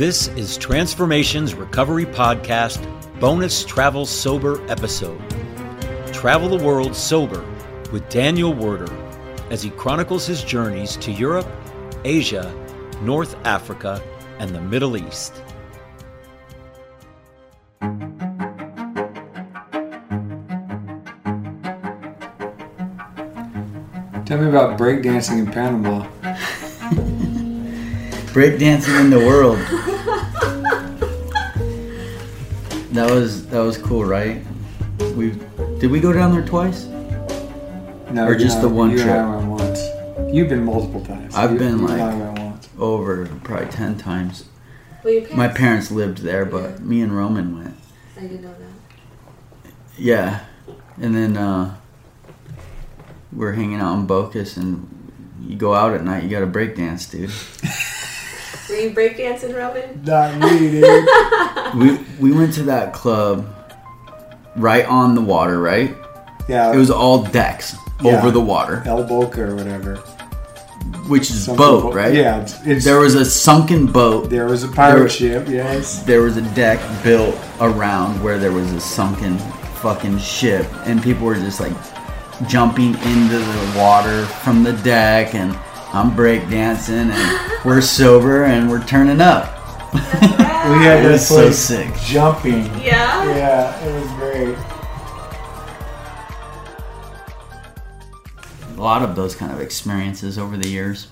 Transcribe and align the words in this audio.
This 0.00 0.28
is 0.28 0.56
Transformations 0.56 1.52
Recovery 1.52 2.06
Podcast 2.06 2.80
bonus 3.20 3.66
travel 3.66 4.06
sober 4.06 4.66
episode. 4.70 5.20
Travel 6.10 6.56
the 6.56 6.64
world 6.64 6.96
sober 6.96 7.44
with 7.92 8.08
Daniel 8.08 8.54
Werder 8.54 8.90
as 9.50 9.62
he 9.62 9.68
chronicles 9.68 10.26
his 10.26 10.42
journeys 10.42 10.96
to 10.96 11.12
Europe, 11.12 11.46
Asia, 12.06 12.50
North 13.02 13.36
Africa, 13.44 14.02
and 14.38 14.54
the 14.54 14.60
Middle 14.62 14.96
East. 14.96 15.34
Tell 24.24 24.40
me 24.40 24.48
about 24.48 24.78
breakdancing 24.78 25.40
in 25.40 25.52
Panama. 25.52 26.08
breakdancing 28.32 28.98
in 28.98 29.10
the 29.10 29.18
world. 29.18 29.58
That 32.92 33.10
was 33.10 33.46
that 33.48 33.60
was 33.60 33.78
cool, 33.78 34.04
right? 34.04 34.42
We 35.16 35.30
did 35.78 35.90
we 35.90 36.00
go 36.00 36.12
down 36.12 36.32
there 36.32 36.44
twice? 36.44 36.84
No, 38.10 38.26
Or 38.26 38.34
just 38.34 38.56
know, 38.56 38.68
the 38.68 38.74
one 38.74 38.90
you 38.90 38.96
and 38.98 39.04
trip? 39.04 39.16
I 39.16 39.36
went 39.36 39.48
once. 39.48 40.34
You've 40.34 40.48
been 40.48 40.64
multiple 40.64 41.00
times. 41.04 41.34
I've 41.34 41.52
You- 41.52 41.58
been, 41.58 41.78
you 41.78 41.86
like- 41.86 42.50
Over 42.78 43.26
probably 43.44 43.66
ten 43.68 43.96
times. 43.98 44.44
Well, 45.04 45.14
parents, 45.14 45.34
My 45.36 45.48
parents 45.48 45.90
lived 45.90 46.18
there, 46.18 46.44
but 46.44 46.70
Yeah. 46.78 46.84
me 46.84 47.00
and 47.02 47.16
Roman 47.16 47.56
went. 47.58 47.74
I 48.16 48.20
didn't 48.22 48.42
know 48.42 48.48
that. 48.48 49.72
Yeah, 49.96 50.40
and 51.00 51.14
then 51.14 51.36
uh, 51.36 51.74
we're 53.32 53.52
hanging 53.52 53.80
out 53.80 53.94
in 53.98 54.06
Bocas, 54.06 54.56
and 54.56 54.88
you 55.42 55.56
go 55.56 55.74
out 55.74 55.94
at 55.94 56.04
night, 56.04 56.24
you 56.24 56.30
got 56.30 56.40
to 56.40 56.46
breakdance, 56.46 57.10
dude. 57.10 57.30
Were 58.70 58.76
you 58.76 58.90
breakdancing, 58.90 59.56
Robin? 59.56 60.00
Not 60.04 60.38
me, 60.38 60.70
dude. 60.70 61.08
we 61.76 62.30
we 62.30 62.36
went 62.36 62.54
to 62.54 62.62
that 62.64 62.92
club 62.92 63.46
right 64.56 64.84
on 64.86 65.14
the 65.14 65.20
water, 65.20 65.60
right? 65.60 65.94
Yeah. 66.48 66.72
It 66.72 66.76
was 66.76 66.90
all 66.90 67.22
decks 67.24 67.76
Yeah. 68.02 68.18
over 68.18 68.30
the 68.30 68.40
water, 68.40 68.82
El 68.86 69.04
Boca 69.04 69.42
or 69.42 69.54
whatever. 69.56 69.96
which 71.08 71.30
is 71.30 71.44
Something 71.44 71.56
boat, 71.64 71.82
bo- 71.82 71.92
right? 71.92 72.14
Yeah. 72.14 72.40
It's, 72.42 72.66
it's, 72.66 72.84
There 72.84 73.00
was 73.00 73.14
a 73.14 73.24
sunken 73.24 73.86
boat. 73.86 74.30
there 74.30 74.46
was 74.46 74.62
a 74.64 74.68
pirate 74.68 74.98
there- 75.00 75.08
ship. 75.08 75.48
Yes. 75.48 76.02
There 76.04 76.22
was 76.22 76.36
a 76.36 76.42
deck 76.54 76.78
built 77.02 77.36
around 77.60 78.22
where 78.22 78.38
there 78.38 78.52
was 78.52 78.70
a 78.72 78.80
sunken 78.80 79.38
fucking 79.82 80.18
ship, 80.18 80.66
and 80.86 81.02
people 81.02 81.26
were 81.26 81.34
just 81.34 81.60
like 81.60 81.72
jumping 82.48 82.94
into 82.94 83.38
the 83.38 83.72
water 83.76 84.24
from 84.42 84.62
the 84.62 84.72
deck, 84.84 85.34
and 85.34 85.56
I'm 85.92 86.12
breakdancing, 86.12 87.10
and 87.10 87.64
we're 87.64 87.80
sober, 87.80 88.44
and 88.44 88.70
we're 88.70 88.84
turning 88.84 89.20
up. 89.20 89.56
We 89.92 89.98
had 89.98 91.00
It 91.00 91.02
that 91.02 91.10
was 91.12 91.26
so 91.26 91.50
sick. 91.50 91.92
jumping. 92.04 92.64
Yeah. 92.80 93.24
Yeah, 93.34 93.84
it 93.84 94.00
was 94.00 94.10
great. 94.12 94.56
A 98.76 98.80
lot 98.80 99.02
of 99.02 99.14
those 99.16 99.34
kind 99.34 99.52
of 99.52 99.60
experiences 99.60 100.38
over 100.38 100.56
the 100.56 100.68
years. 100.68 101.08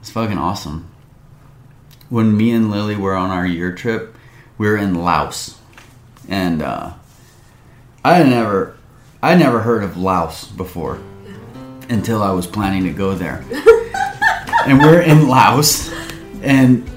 It's 0.00 0.10
fucking 0.10 0.38
awesome. 0.38 0.88
When 2.08 2.36
me 2.36 2.50
and 2.52 2.70
Lily 2.70 2.96
were 2.96 3.14
on 3.14 3.30
our 3.30 3.46
year 3.46 3.72
trip, 3.74 4.16
we 4.58 4.66
were 4.66 4.76
in 4.76 4.94
Laos, 4.94 5.58
and 6.28 6.62
uh, 6.62 6.92
I 8.04 8.14
had 8.14 8.26
never, 8.28 8.76
I 9.22 9.34
never 9.34 9.60
heard 9.60 9.82
of 9.84 9.96
Laos 9.96 10.46
before 10.48 10.98
until 11.88 12.22
I 12.22 12.30
was 12.30 12.46
planning 12.46 12.84
to 12.84 12.90
go 12.90 13.14
there. 13.14 13.44
and 14.66 14.78
we're 14.78 15.00
in 15.02 15.28
Laos, 15.28 15.92
and 16.42 16.88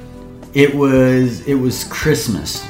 it 0.54 0.74
was 0.74 1.46
it 1.48 1.56
was 1.56 1.84
Christmas, 1.86 2.66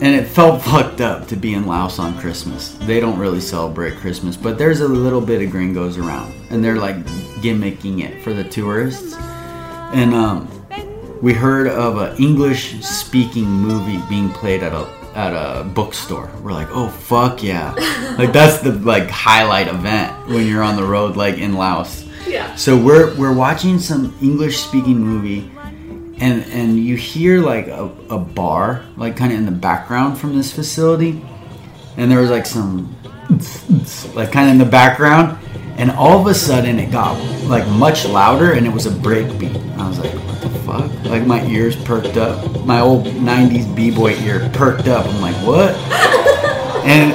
and 0.00 0.14
it 0.14 0.26
felt 0.26 0.62
fucked 0.64 1.00
up 1.00 1.26
to 1.28 1.36
be 1.36 1.54
in 1.54 1.66
Laos 1.66 1.98
on 1.98 2.18
Christmas. 2.18 2.74
They 2.82 3.00
don't 3.00 3.18
really 3.18 3.40
celebrate 3.40 3.96
Christmas, 3.96 4.36
but 4.36 4.58
there's 4.58 4.80
a 4.80 4.88
little 4.88 5.20
bit 5.20 5.42
of 5.42 5.50
gringos 5.50 5.98
around, 5.98 6.32
and 6.50 6.62
they're 6.62 6.78
like 6.78 6.96
gimmicking 7.42 8.04
it 8.04 8.22
for 8.22 8.32
the 8.32 8.44
tourists. 8.44 9.16
And 9.92 10.14
um, 10.14 10.48
we 11.20 11.32
heard 11.32 11.66
of 11.66 11.98
an 11.98 12.16
English-speaking 12.16 13.44
movie 13.44 14.00
being 14.08 14.30
played 14.30 14.62
at 14.62 14.72
a 14.72 14.99
at 15.14 15.32
a 15.32 15.64
bookstore. 15.64 16.30
We're 16.42 16.52
like, 16.52 16.68
oh 16.70 16.88
fuck 16.88 17.42
yeah! 17.42 17.72
like 18.18 18.32
that's 18.32 18.60
the 18.62 18.72
like 18.72 19.08
highlight 19.10 19.68
event 19.68 20.28
when 20.28 20.46
you're 20.46 20.62
on 20.62 20.76
the 20.76 20.84
road, 20.84 21.16
like 21.16 21.38
in 21.38 21.54
Laos. 21.54 22.06
Yeah. 22.26 22.54
So 22.56 22.76
we're 22.76 23.14
we're 23.16 23.34
watching 23.34 23.78
some 23.78 24.16
English 24.22 24.58
speaking 24.58 24.98
movie 24.98 25.50
and 26.20 26.44
and 26.52 26.78
you 26.78 26.96
hear 26.96 27.40
like 27.40 27.66
a, 27.68 27.90
a 28.10 28.18
bar 28.18 28.84
like 28.96 29.16
kind 29.16 29.32
of 29.32 29.38
in 29.38 29.46
the 29.46 29.52
background 29.52 30.18
from 30.18 30.36
this 30.36 30.52
facility 30.52 31.24
and 31.96 32.10
there 32.10 32.20
was 32.20 32.30
like 32.30 32.46
some 32.46 32.94
like 34.14 34.32
kind 34.32 34.48
of 34.48 34.52
in 34.52 34.58
the 34.58 34.68
background 34.70 35.38
and 35.78 35.90
all 35.92 36.20
of 36.20 36.26
a 36.26 36.34
sudden 36.34 36.78
it 36.78 36.90
got 36.90 37.16
like 37.44 37.66
much 37.68 38.04
louder 38.06 38.52
and 38.52 38.66
it 38.66 38.72
was 38.72 38.86
a 38.86 38.90
break 38.90 39.38
beat 39.38 39.56
i 39.78 39.88
was 39.88 39.98
like 39.98 40.12
what 40.40 40.52
the 40.52 40.58
fuck? 40.60 41.04
Like 41.04 41.26
my 41.26 41.44
ears 41.46 41.76
perked 41.76 42.16
up. 42.16 42.64
My 42.64 42.80
old 42.80 43.06
90s 43.06 43.74
b-boy 43.74 44.14
ear 44.20 44.50
perked 44.54 44.88
up. 44.88 45.06
I'm 45.06 45.20
like 45.20 45.36
what? 45.46 45.74
And 46.86 47.12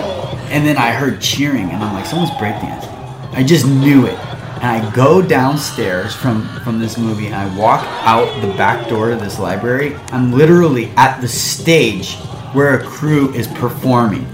and 0.51 0.65
then 0.65 0.77
I 0.77 0.91
heard 0.91 1.19
cheering, 1.19 1.71
and 1.71 1.83
I'm 1.83 1.93
like, 1.93 2.05
someone's 2.05 2.29
breakdancing. 2.31 2.93
I 3.33 3.43
just 3.43 3.65
knew 3.65 4.05
it, 4.05 4.13
and 4.13 4.63
I 4.63 4.93
go 4.93 5.21
downstairs 5.21 6.13
from 6.13 6.47
from 6.59 6.79
this 6.79 6.97
movie, 6.97 7.25
and 7.25 7.35
I 7.35 7.57
walk 7.57 7.83
out 8.05 8.41
the 8.41 8.55
back 8.55 8.87
door 8.87 9.09
to 9.09 9.15
this 9.15 9.39
library. 9.39 9.95
I'm 10.11 10.31
literally 10.31 10.91
at 10.97 11.19
the 11.19 11.27
stage 11.27 12.15
where 12.53 12.79
a 12.79 12.83
crew 12.83 13.33
is 13.33 13.47
performing, 13.47 14.25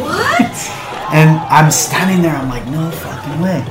What? 0.00 0.83
And 1.12 1.38
I'm 1.50 1.70
standing 1.70 2.22
there. 2.22 2.34
I'm 2.34 2.48
like, 2.48 2.66
no 2.66 2.90
fucking 2.90 3.40
way. 3.40 3.64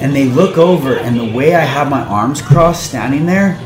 And 0.00 0.14
they 0.14 0.24
look 0.24 0.58
over, 0.58 0.96
and 0.96 1.18
the 1.18 1.32
way 1.36 1.54
I 1.54 1.60
have 1.60 1.88
my 1.88 2.02
arms 2.02 2.42
crossed, 2.42 2.88
standing 2.90 3.24
there, 3.24 3.58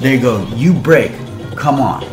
they 0.00 0.18
go, 0.18 0.46
"You 0.54 0.72
break, 0.74 1.12
come 1.56 1.80
on." 1.80 2.04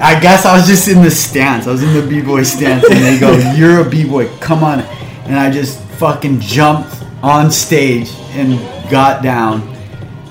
I 0.00 0.18
guess 0.20 0.46
I 0.46 0.56
was 0.56 0.66
just 0.66 0.86
in 0.86 1.02
the 1.02 1.10
stance. 1.10 1.66
I 1.66 1.72
was 1.72 1.82
in 1.82 1.92
the 1.92 2.06
b-boy 2.06 2.44
stance, 2.44 2.84
and 2.88 3.02
they 3.02 3.18
go, 3.18 3.36
"You're 3.56 3.80
a 3.80 3.88
b-boy, 3.88 4.28
come 4.38 4.62
on!" 4.62 4.80
And 5.26 5.36
I 5.36 5.50
just 5.50 5.80
fucking 5.98 6.40
jumped 6.40 6.94
on 7.22 7.50
stage 7.50 8.10
and 8.32 8.58
got 8.90 9.22
down, 9.22 9.62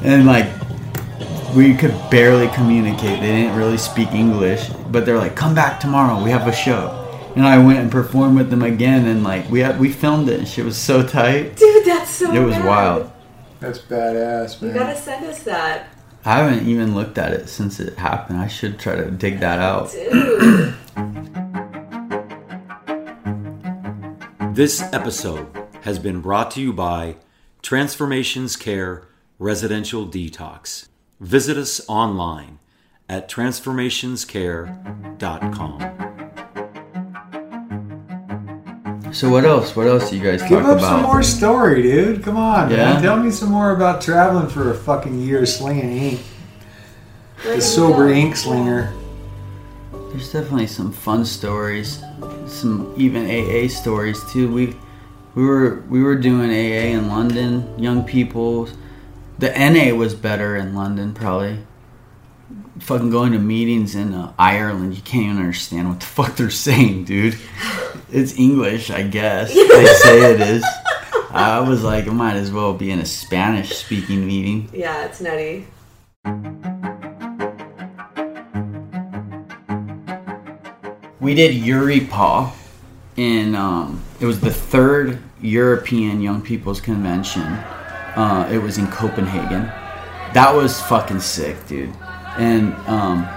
and 0.03 0.25
like 0.25 0.47
we 1.53 1.73
could 1.73 1.95
barely 2.09 2.47
communicate. 2.49 3.19
They 3.19 3.41
didn't 3.41 3.57
really 3.57 3.77
speak 3.77 4.11
English, 4.13 4.69
but 4.89 5.05
they're 5.05 5.17
like, 5.17 5.35
"Come 5.35 5.53
back 5.53 5.79
tomorrow. 5.79 6.23
We 6.23 6.29
have 6.31 6.47
a 6.47 6.53
show." 6.53 7.06
And 7.35 7.45
I 7.45 7.63
went 7.63 7.79
and 7.79 7.91
performed 7.91 8.37
with 8.37 8.49
them 8.49 8.63
again, 8.63 9.05
and 9.05 9.23
like 9.23 9.49
we 9.49 9.59
had, 9.59 9.79
we 9.79 9.91
filmed 9.91 10.29
it. 10.29 10.39
and 10.39 10.47
Shit 10.47 10.65
was 10.65 10.77
so 10.77 11.05
tight. 11.05 11.55
Dude, 11.55 11.85
that's 11.85 12.09
so 12.09 12.33
It 12.33 12.39
was 12.43 12.55
bad. 12.55 12.65
wild. 12.65 13.11
That's 13.59 13.79
badass, 13.79 14.61
man. 14.61 14.73
You 14.73 14.79
gotta 14.79 14.95
send 14.95 15.25
us 15.25 15.43
that. 15.43 15.89
I 16.25 16.37
haven't 16.39 16.67
even 16.67 16.95
looked 16.95 17.17
at 17.17 17.31
it 17.33 17.47
since 17.49 17.79
it 17.79 17.97
happened. 17.97 18.39
I 18.39 18.47
should 18.47 18.79
try 18.79 18.95
to 18.95 19.09
dig 19.11 19.39
that 19.39 19.59
out. 19.59 19.91
Dude. 19.91 20.73
This 24.55 24.81
episode 24.91 25.47
has 25.83 25.99
been 25.99 26.19
brought 26.21 26.49
to 26.51 26.61
you 26.61 26.73
by 26.73 27.15
Transformations 27.61 28.55
Care 28.55 29.07
Residential 29.37 30.07
Detox. 30.07 30.87
Visit 31.19 31.57
us 31.57 31.79
online 31.87 32.57
at 33.07 33.29
transformationscare.com. 33.29 36.06
So 39.17 39.31
what 39.31 39.45
else? 39.45 39.75
What 39.75 39.87
else 39.87 40.11
do 40.11 40.15
you 40.15 40.21
guys 40.21 40.41
talk 40.41 40.51
about? 40.51 40.57
Give 40.59 40.65
talk 40.67 40.71
up 40.73 40.77
about? 40.77 40.91
some 40.91 41.01
more 41.01 41.23
story, 41.23 41.81
dude. 41.81 42.21
Come 42.21 42.37
on, 42.37 42.69
Yeah? 42.69 42.93
man. 42.93 43.01
Tell 43.01 43.17
me 43.17 43.31
some 43.31 43.49
more 43.49 43.71
about 43.71 43.99
traveling 43.99 44.47
for 44.47 44.69
a 44.69 44.75
fucking 44.75 45.19
year 45.19 45.43
slinging 45.47 45.91
ink. 45.91 46.19
The 47.43 47.59
sober 47.59 48.09
ink 48.09 48.35
slinger. 48.35 48.93
There's 50.11 50.31
definitely 50.31 50.67
some 50.67 50.91
fun 50.91 51.25
stories, 51.25 52.03
some 52.45 52.93
even 52.95 53.25
AA 53.25 53.67
stories 53.69 54.23
too. 54.31 54.53
We 54.53 54.75
we 55.33 55.43
were 55.43 55.83
we 55.89 56.03
were 56.03 56.15
doing 56.15 56.51
AA 56.51 56.95
in 56.95 57.07
London, 57.07 57.73
young 57.79 58.03
people. 58.03 58.69
The 59.39 59.49
NA 59.49 59.95
was 59.95 60.13
better 60.13 60.55
in 60.55 60.75
London, 60.75 61.15
probably. 61.15 61.65
Fucking 62.81 63.09
going 63.09 63.31
to 63.31 63.39
meetings 63.39 63.95
in 63.95 64.13
uh, 64.13 64.33
Ireland, 64.37 64.93
you 64.93 65.01
can't 65.01 65.23
even 65.23 65.37
understand 65.37 65.89
what 65.89 66.01
the 66.01 66.05
fuck 66.05 66.35
they're 66.35 66.51
saying, 66.51 67.05
dude. 67.05 67.35
It's 68.11 68.37
English, 68.37 68.89
I 68.89 69.03
guess. 69.03 69.53
They 69.77 69.85
say 69.85 70.33
it 70.33 70.41
is. 70.41 70.65
I 71.31 71.59
was 71.59 71.83
like, 71.83 72.07
I 72.07 72.11
might 72.11 72.35
as 72.35 72.51
well 72.51 72.73
be 72.73 72.89
in 72.91 72.99
a 72.99 73.05
Spanish 73.05 73.75
speaking 73.75 74.25
meeting. 74.25 74.69
Yeah, 74.73 75.05
it's 75.05 75.21
nutty. 75.21 75.67
We 81.19 81.33
did 81.33 81.61
EURYPAA 81.61 82.53
in 83.17 83.55
um, 83.55 84.01
it 84.19 84.25
was 84.25 84.39
the 84.39 84.51
third 84.53 85.21
European 85.41 86.21
Young 86.21 86.41
People's 86.41 86.79
Convention. 86.79 87.41
Uh, 87.43 88.47
it 88.51 88.57
was 88.59 88.77
in 88.77 88.87
Copenhagen. 88.87 89.63
That 90.33 90.53
was 90.53 90.81
fucking 90.83 91.19
sick, 91.19 91.55
dude. 91.67 91.93
and 92.37 92.73
um, 92.87 93.27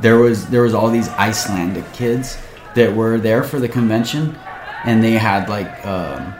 there 0.00 0.18
was 0.18 0.46
there 0.48 0.62
was 0.62 0.74
all 0.74 0.90
these 0.90 1.08
Icelandic 1.10 1.90
kids 1.92 2.36
that 2.74 2.94
were 2.94 3.18
there 3.18 3.42
for 3.42 3.58
the 3.58 3.68
convention, 3.68 4.36
and 4.84 5.02
they 5.02 5.12
had 5.12 5.48
like 5.48 5.84
um, 5.86 6.34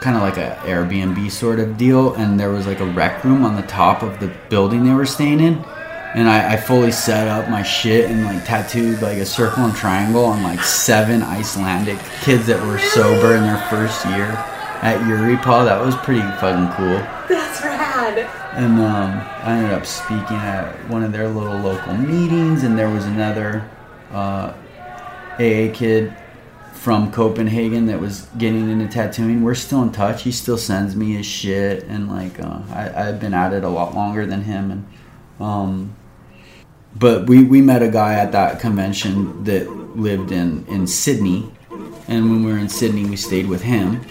kind 0.00 0.16
of 0.16 0.22
like 0.22 0.36
a 0.36 0.56
Airbnb 0.64 1.30
sort 1.30 1.58
of 1.58 1.76
deal, 1.76 2.14
and 2.14 2.38
there 2.38 2.50
was 2.50 2.66
like 2.66 2.80
a 2.80 2.86
rec 2.86 3.24
room 3.24 3.44
on 3.44 3.56
the 3.56 3.66
top 3.66 4.02
of 4.02 4.20
the 4.20 4.30
building 4.48 4.84
they 4.84 4.92
were 4.92 5.06
staying 5.06 5.40
in, 5.40 5.64
and 6.14 6.28
I, 6.28 6.52
I 6.52 6.56
fully 6.56 6.92
set 6.92 7.26
up 7.26 7.48
my 7.48 7.62
shit 7.62 8.10
and 8.10 8.24
like 8.24 8.44
tattooed 8.44 9.02
like 9.02 9.18
a 9.18 9.26
circle 9.26 9.64
and 9.64 9.74
triangle 9.74 10.24
on 10.24 10.42
like 10.42 10.60
seven 10.60 11.22
Icelandic 11.22 11.98
kids 12.22 12.46
that 12.46 12.64
were 12.66 12.78
sober 12.78 13.34
in 13.34 13.42
their 13.42 13.58
first 13.68 14.04
year 14.06 14.26
at 14.82 15.00
EURYPAA. 15.00 15.64
That 15.64 15.80
was 15.84 15.96
pretty 15.96 16.20
fucking 16.20 16.76
cool. 16.76 16.98
That's 17.28 17.62
rad. 17.62 18.18
And 18.54 18.78
um, 18.78 19.10
I 19.42 19.56
ended 19.56 19.72
up 19.72 19.86
speaking 19.86 20.36
at 20.36 20.88
one 20.88 21.02
of 21.02 21.10
their 21.10 21.28
little 21.28 21.58
local 21.58 21.94
meetings, 21.94 22.62
and 22.62 22.78
there 22.78 22.90
was 22.90 23.04
another 23.06 23.68
uh, 24.12 24.52
AA 25.34 25.72
kid 25.72 26.14
from 26.72 27.10
Copenhagen 27.10 27.86
that 27.86 27.98
was 27.98 28.28
getting 28.36 28.68
into 28.68 28.86
tattooing. 28.86 29.42
We're 29.42 29.54
still 29.54 29.82
in 29.82 29.90
touch. 29.90 30.22
He 30.22 30.32
still 30.32 30.58
sends 30.58 30.94
me 30.94 31.14
his 31.14 31.24
shit, 31.24 31.84
and 31.84 32.10
like 32.10 32.38
uh, 32.38 32.60
I, 32.70 33.08
I've 33.08 33.20
been 33.20 33.32
at 33.32 33.52
it 33.52 33.64
a 33.64 33.68
lot 33.68 33.94
longer 33.94 34.26
than 34.26 34.42
him. 34.42 34.70
And 34.70 34.86
um, 35.40 35.96
but 36.94 37.26
we 37.26 37.42
we 37.42 37.60
met 37.60 37.82
a 37.82 37.88
guy 37.88 38.14
at 38.14 38.32
that 38.32 38.60
convention 38.60 39.44
that 39.44 39.70
lived 39.96 40.30
in 40.30 40.66
in 40.66 40.86
Sydney, 40.86 41.50
and 42.06 42.30
when 42.30 42.44
we 42.44 42.52
were 42.52 42.58
in 42.58 42.68
Sydney, 42.68 43.06
we 43.06 43.16
stayed 43.16 43.48
with 43.48 43.62
him. 43.62 44.02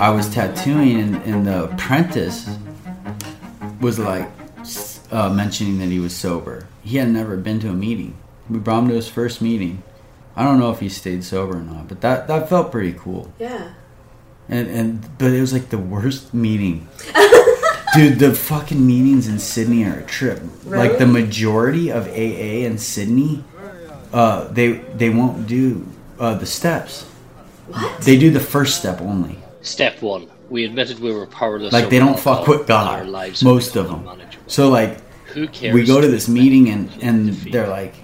I 0.00 0.10
was 0.10 0.32
tattooing, 0.32 1.00
and, 1.00 1.16
and 1.22 1.46
the 1.46 1.64
apprentice 1.64 2.48
was 3.80 3.98
like 3.98 4.28
uh, 5.10 5.30
mentioning 5.30 5.78
that 5.78 5.88
he 5.88 5.98
was 5.98 6.14
sober. 6.14 6.66
He 6.82 6.98
had 6.98 7.08
never 7.08 7.36
been 7.36 7.60
to 7.60 7.70
a 7.70 7.74
meeting. 7.74 8.16
We 8.48 8.58
brought 8.58 8.84
him 8.84 8.88
to 8.88 8.94
his 8.94 9.08
first 9.08 9.40
meeting. 9.42 9.82
I 10.36 10.44
don't 10.44 10.58
know 10.60 10.70
if 10.70 10.80
he 10.80 10.88
stayed 10.88 11.24
sober 11.24 11.58
or 11.58 11.62
not, 11.62 11.88
but 11.88 12.00
that, 12.00 12.28
that 12.28 12.48
felt 12.48 12.70
pretty 12.70 12.92
cool. 12.92 13.32
Yeah. 13.38 13.72
And 14.48 14.68
and 14.68 15.18
but 15.18 15.32
it 15.32 15.40
was 15.40 15.52
like 15.52 15.68
the 15.68 15.78
worst 15.78 16.32
meeting. 16.32 16.88
Dude, 17.94 18.18
the 18.18 18.34
fucking 18.34 18.86
meetings 18.86 19.28
in 19.28 19.38
Sydney 19.38 19.84
are 19.84 19.98
a 19.98 20.04
trip. 20.04 20.40
Really? 20.64 20.88
Like 20.88 20.98
the 20.98 21.06
majority 21.06 21.90
of 21.90 22.06
AA 22.06 22.64
in 22.64 22.78
Sydney, 22.78 23.44
uh, 24.12 24.48
they 24.48 24.72
they 24.96 25.10
won't 25.10 25.46
do 25.46 25.86
uh, 26.18 26.34
the 26.34 26.46
steps. 26.46 27.02
What? 27.66 28.00
They 28.00 28.18
do 28.18 28.30
the 28.30 28.40
first 28.40 28.78
step 28.78 29.02
only. 29.02 29.38
Step 29.60 30.00
one, 30.00 30.28
we 30.50 30.64
admitted 30.64 30.98
we 31.00 31.12
were 31.12 31.26
powerless. 31.26 31.72
Like 31.72 31.90
they 31.90 31.98
don't 31.98 32.18
fuck 32.18 32.38
alcohol 32.40 32.58
with 32.58 32.70
our 32.70 33.00
God. 33.00 33.08
lives 33.08 33.42
Most 33.42 33.76
of 33.76 33.88
them. 33.88 34.00
unmanageable. 34.08 34.44
So 34.46 34.68
like 34.70 35.00
Who 35.28 35.46
cares? 35.48 35.74
we 35.74 35.84
go 35.84 36.00
to 36.00 36.06
to 36.06 36.10
this 36.10 36.28
meeting 36.28 36.68
and 36.70 36.90
and 37.02 37.26
defeat? 37.26 37.52
they're 37.52 37.68
like, 37.68 37.94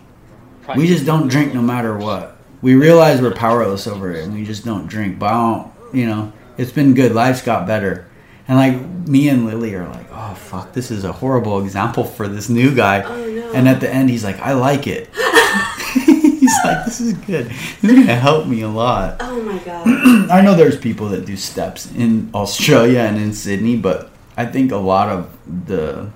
we 0.76 0.86
just 0.86 1.06
don't 1.06 1.28
drink 1.28 1.54
no 1.54 1.62
matter 1.62 1.96
what. 1.96 2.36
We 2.62 2.74
realize 2.74 3.20
we're 3.20 3.34
powerless 3.34 3.86
over 3.86 4.12
it, 4.12 4.24
and 4.24 4.34
we 4.34 4.44
just 4.44 4.64
don't 4.64 4.86
drink. 4.86 5.18
But 5.18 5.26
I 5.26 5.32
don't, 5.32 5.94
you 5.94 6.06
know, 6.06 6.32
it's 6.56 6.72
been 6.72 6.94
good. 6.94 7.12
Life's 7.12 7.42
got 7.42 7.66
better. 7.66 8.06
And 8.48 8.58
like 8.58 9.08
me 9.08 9.28
and 9.30 9.46
Lily 9.46 9.74
are 9.74 9.88
like, 9.88 10.06
oh 10.12 10.34
fuck, 10.34 10.72
this 10.72 10.90
is 10.90 11.04
a 11.04 11.12
horrible 11.12 11.62
example 11.62 12.04
for 12.04 12.28
this 12.28 12.48
new 12.48 12.74
guy. 12.74 13.02
Oh, 13.02 13.30
no. 13.30 13.52
And 13.52 13.68
at 13.68 13.80
the 13.80 13.88
end, 13.92 14.10
he's 14.10 14.24
like, 14.24 14.38
I 14.40 14.52
like 14.52 14.86
it. 14.86 15.08
like, 16.76 16.84
this 16.84 17.00
is 17.00 17.12
good. 17.12 17.46
This 17.46 17.84
is 17.84 17.92
gonna 17.92 18.16
help 18.16 18.46
me 18.46 18.62
a 18.62 18.68
lot. 18.68 19.16
Oh 19.20 19.40
my 19.42 19.58
god. 19.58 19.86
I 20.30 20.40
know 20.40 20.54
there's 20.54 20.78
people 20.78 21.08
that 21.10 21.26
do 21.26 21.36
steps 21.36 21.90
in 21.92 22.30
Australia 22.34 23.00
and 23.00 23.18
in 23.18 23.32
Sydney, 23.34 23.76
but 23.76 24.10
I 24.36 24.46
think 24.46 24.72
a 24.72 24.76
lot 24.76 25.08
of 25.10 25.36
the 25.66 26.10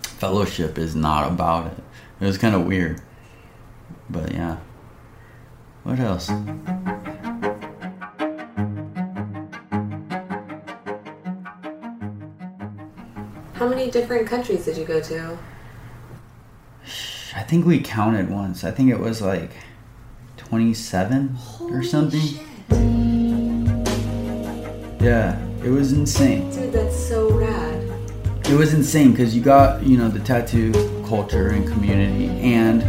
fellowship 0.00 0.78
is 0.78 0.94
not 0.94 1.30
about 1.30 1.66
it. 1.66 1.78
It 2.20 2.26
was 2.26 2.38
kind 2.38 2.54
of 2.54 2.64
weird. 2.64 3.02
But 4.08 4.32
yeah. 4.32 4.58
What 5.82 5.98
else? 5.98 6.28
How 13.54 13.68
many 13.68 13.90
different 13.90 14.28
countries 14.28 14.64
did 14.64 14.76
you 14.76 14.84
go 14.84 15.00
to? 15.00 15.36
I 17.34 17.42
think 17.42 17.66
we 17.66 17.80
counted 17.80 18.30
once. 18.30 18.62
I 18.62 18.70
think 18.70 18.90
it 18.90 19.00
was 19.00 19.20
like 19.20 19.50
27 20.52 21.34
or 21.70 21.82
something. 21.82 22.20
Yeah, 25.00 25.42
it 25.64 25.70
was 25.70 25.94
insane. 25.94 26.50
Dude, 26.50 26.74
that's 26.74 26.94
so 26.94 27.30
rad. 27.30 27.90
It 28.50 28.54
was 28.54 28.74
insane 28.74 29.12
because 29.12 29.34
you 29.34 29.40
got, 29.40 29.82
you 29.82 29.96
know, 29.96 30.10
the 30.10 30.18
tattoo 30.18 30.72
culture 31.08 31.48
and 31.48 31.66
community 31.66 32.28
and 32.40 32.82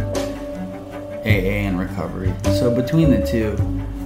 AA 1.24 1.64
and 1.64 1.80
recovery. 1.80 2.34
So 2.42 2.70
between 2.70 3.08
the 3.10 3.26
two, 3.26 3.56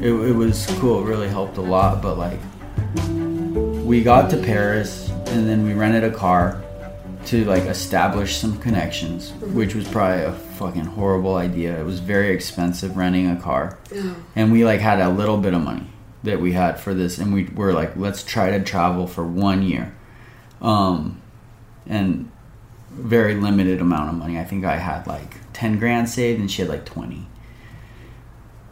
it, 0.01 0.13
it 0.13 0.37
was 0.37 0.65
cool. 0.79 1.01
It 1.01 1.09
really 1.09 1.29
helped 1.29 1.57
a 1.57 1.61
lot. 1.61 2.01
But 2.01 2.17
like, 2.17 2.39
we 3.85 4.05
got 4.05 4.31
to 4.31 4.37
Paris 4.37 5.11
and 5.31 5.49
then 5.49 5.65
we 5.65 5.75
rented 5.75 6.05
a 6.05 6.13
car 6.13 6.63
to 7.29 7.45
like 7.45 7.65
establish 7.65 8.37
some 8.37 8.59
connections, 8.59 9.33
which 9.33 9.75
was 9.75 9.87
probably 9.87 10.25
a 10.25 10.33
fucking 10.33 10.85
horrible 10.85 11.37
idea. 11.37 11.79
It 11.79 11.85
was 11.85 12.01
very 12.01 12.31
expensive 12.31 12.97
renting 12.97 13.29
a 13.31 13.37
car. 13.37 13.79
And 14.35 14.51
we 14.51 14.65
like 14.65 14.81
had 14.81 14.99
a 15.01 15.11
little 15.11 15.37
bit 15.37 15.53
of 15.53 15.63
money 15.63 15.87
that 16.23 16.41
we 16.41 16.53
had 16.53 16.81
for 16.81 16.95
this 16.95 17.19
and 17.19 17.33
we 17.33 17.45
were 17.45 17.73
like 17.73 17.97
let's 17.97 18.25
try 18.25 18.51
to 18.51 18.65
travel 18.65 19.07
for 19.07 19.25
one 19.25 19.63
year. 19.63 19.95
Um 20.63 21.21
and 21.87 22.31
very 22.91 23.35
limited 23.35 23.83
amount 23.83 24.09
of 24.09 24.15
money. 24.17 24.39
I 24.39 24.45
think 24.45 24.65
i 24.65 24.77
had 24.77 25.07
like 25.07 25.37
10 25.53 25.79
grand 25.79 26.09
saved 26.09 26.41
and 26.41 26.51
she 26.51 26.63
had 26.63 26.69
like 26.71 26.87
20 26.87 27.27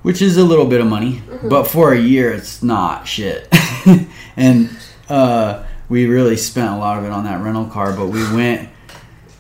which 0.03 0.23
is 0.23 0.37
a 0.37 0.45
little 0.45 0.67
bit 0.67 0.81
of 0.81 0.87
money 0.87 1.21
but 1.43 1.65
for 1.65 1.93
a 1.93 1.99
year 1.99 2.33
it's 2.33 2.63
not 2.63 3.07
shit. 3.07 3.49
And 4.37 4.71
uh 5.11 5.66
we 5.89 6.07
really 6.07 6.37
spent 6.37 6.73
a 6.73 6.77
lot 6.77 6.99
of 6.99 7.05
it 7.05 7.11
on 7.11 7.25
that 7.25 7.43
rental 7.43 7.67
car 7.67 7.93
but 7.95 8.07
we 8.07 8.23
went 8.35 8.69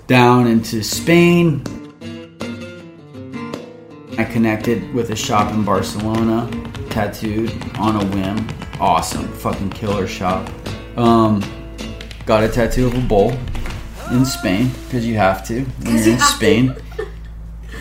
down 0.06 0.46
into 0.46 0.82
spain 0.82 1.62
I 4.18 4.24
connected 4.24 4.94
with 4.94 5.10
a 5.10 5.16
shop 5.16 5.52
in 5.52 5.62
Barcelona, 5.62 6.48
tattooed 6.88 7.52
on 7.76 7.96
a 7.96 8.06
whim. 8.06 8.48
Awesome, 8.80 9.28
fucking 9.28 9.68
killer 9.68 10.06
shop. 10.06 10.48
Um, 10.96 11.42
got 12.24 12.42
a 12.42 12.48
tattoo 12.48 12.86
of 12.86 12.94
a 12.94 13.00
bull 13.02 13.36
in 14.10 14.24
Spain 14.24 14.70
because 14.86 15.04
you 15.04 15.16
have 15.16 15.46
to 15.48 15.64
when 15.64 15.98
you're 15.98 16.14
in. 16.14 16.18
Spain. 16.36 16.74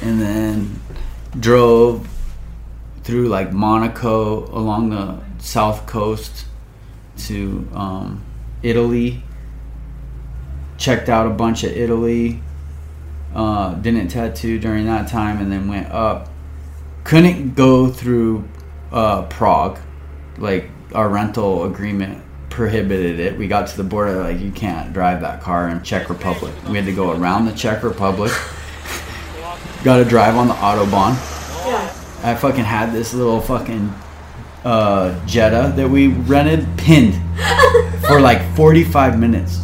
And 0.01 0.19
then 0.19 0.81
drove 1.39 2.05
through 3.03 3.29
like 3.29 3.53
Monaco 3.53 4.45
along 4.53 4.89
the 4.89 5.17
south 5.39 5.85
coast 5.85 6.47
to 7.19 7.65
um, 7.73 8.21
Italy. 8.65 9.23
Checked 10.77 11.07
out 11.07 11.27
a 11.27 11.29
bunch 11.29 11.63
of 11.63 11.71
Italy 11.71 12.41
uh, 13.35 13.73
didn't 13.75 14.07
tattoo 14.07 14.57
during 14.57 14.85
that 14.85 15.09
time 15.09 15.39
and 15.39 15.51
then 15.51 15.67
went 15.67 15.91
up. 15.91 16.29
Couldn't 17.03 17.53
go 17.53 17.89
through 17.89 18.47
uh, 18.91 19.23
prague. 19.23 19.77
Like 20.37 20.69
our 20.93 21.09
rental 21.09 21.65
agreement 21.65 22.23
prohibited 22.49 23.19
it. 23.19 23.37
We 23.37 23.47
got 23.47 23.67
to 23.67 23.77
the 23.77 23.83
border 23.83 24.23
like 24.23 24.39
you 24.39 24.51
can't 24.51 24.93
drive 24.93 25.21
that 25.21 25.41
car 25.41 25.67
in 25.67 25.83
czech 25.83 26.09
republic. 26.09 26.53
We 26.69 26.77
had 26.77 26.85
to 26.85 26.93
go 26.93 27.11
around 27.11 27.45
the 27.45 27.51
czech 27.51 27.83
republic. 27.83 28.31
Got 29.83 29.97
to 29.97 30.05
drive 30.05 30.35
on 30.35 30.47
the 30.47 30.53
autobahn. 30.55 31.13
Yeah. 31.67 31.93
i 32.23 32.33
fucking 32.33 32.63
had 32.63 32.91
this 32.91 33.13
little 33.13 33.39
fucking 33.39 33.93
uh, 34.63 35.25
jetta 35.27 35.73
that 35.75 35.87
we 35.87 36.07
rented 36.07 36.67
pinned 36.77 37.13
for 38.07 38.21
like 38.21 38.55
45 38.55 39.19
minutes 39.19 39.61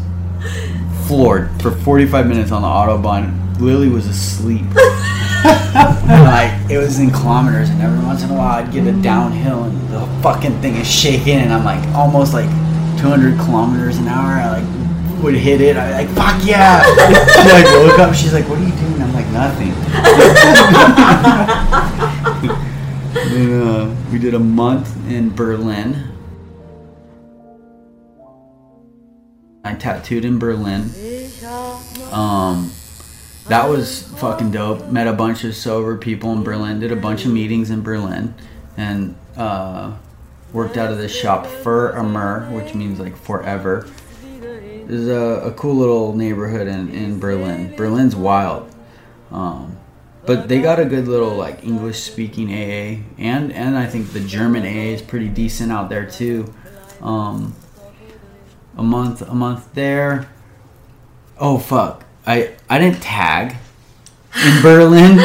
floored 1.07 1.49
for 1.61 1.71
45 1.71 2.27
minutes 2.27 2.51
on 2.51 2.61
the 2.61 2.67
autobahn. 2.67 3.37
Lily 3.59 3.89
was 3.89 4.05
asleep. 4.07 4.61
and 5.43 6.23
like 6.23 6.71
it 6.71 6.77
was 6.77 6.99
in 6.99 7.09
kilometers, 7.11 7.69
and 7.69 7.81
every 7.81 7.99
once 8.05 8.23
in 8.23 8.29
a 8.29 8.33
while 8.33 8.63
I'd 8.63 8.71
get 8.71 8.87
a 8.87 8.93
downhill, 9.01 9.65
and 9.65 9.89
the 9.89 10.05
fucking 10.23 10.61
thing 10.61 10.75
is 10.75 10.89
shaking, 10.89 11.39
and 11.39 11.53
I'm 11.53 11.63
like 11.63 11.85
almost 11.95 12.33
like 12.33 12.49
200 12.99 13.39
kilometers 13.39 13.97
an 13.97 14.07
hour. 14.07 14.39
I 14.39 14.61
like 14.61 15.23
would 15.23 15.35
hit 15.35 15.61
it. 15.61 15.77
I'm 15.77 15.91
like 15.91 16.09
fuck 16.15 16.43
yeah. 16.45 16.83
she 17.43 17.49
like 17.49 17.65
woke 17.65 17.99
up. 17.99 18.15
She's 18.15 18.33
like, 18.33 18.47
"What 18.47 18.59
are 18.59 18.63
you 18.63 18.71
doing?" 18.71 19.01
I'm 19.01 19.13
like, 19.13 19.27
"Nothing." 19.27 19.71
then 23.13 23.61
uh, 23.61 23.95
we 24.11 24.17
did 24.17 24.33
a 24.33 24.39
month 24.39 24.95
in 25.09 25.35
Berlin. 25.35 26.10
I 29.71 29.75
tattooed 29.75 30.25
in 30.25 30.37
Berlin. 30.37 30.91
Um, 32.11 32.71
that 33.47 33.69
was 33.69 34.03
fucking 34.17 34.51
dope. 34.51 34.87
Met 34.87 35.07
a 35.07 35.13
bunch 35.13 35.45
of 35.45 35.55
sober 35.55 35.97
people 35.97 36.33
in 36.33 36.43
Berlin. 36.43 36.81
Did 36.81 36.91
a 36.91 36.97
bunch 36.97 37.25
of 37.25 37.31
meetings 37.31 37.69
in 37.69 37.81
Berlin, 37.81 38.33
and 38.75 39.15
uh, 39.37 39.95
worked 40.51 40.75
out 40.75 40.91
of 40.91 40.97
this 40.97 41.15
shop 41.15 41.45
Für 41.45 41.97
Immer, 41.97 42.49
which 42.51 42.75
means 42.75 42.99
like 42.99 43.15
forever. 43.15 43.89
There's 44.21 45.07
a, 45.07 45.47
a 45.47 45.51
cool 45.53 45.75
little 45.75 46.15
neighborhood 46.17 46.67
in, 46.67 46.89
in 46.89 47.19
Berlin. 47.19 47.73
Berlin's 47.77 48.15
wild. 48.15 48.69
Um, 49.31 49.77
but 50.25 50.49
they 50.49 50.61
got 50.61 50.79
a 50.79 50.85
good 50.85 51.07
little 51.07 51.33
like 51.33 51.63
English 51.63 51.99
speaking 52.01 52.49
AA 52.49 53.01
and 53.17 53.51
and 53.53 53.77
I 53.77 53.87
think 53.87 54.11
the 54.11 54.19
German 54.19 54.63
AA 54.63 54.93
is 54.93 55.01
pretty 55.01 55.29
decent 55.29 55.71
out 55.71 55.89
there 55.89 56.05
too. 56.05 56.53
Um, 57.01 57.55
a 58.77 58.83
month 58.83 59.21
a 59.21 59.33
month 59.33 59.73
there. 59.73 60.29
Oh 61.37 61.57
fuck. 61.57 62.05
I 62.25 62.53
I 62.69 62.77
didn't 62.79 63.01
tag 63.01 63.55
in 64.45 64.61
Berlin, 64.61 65.17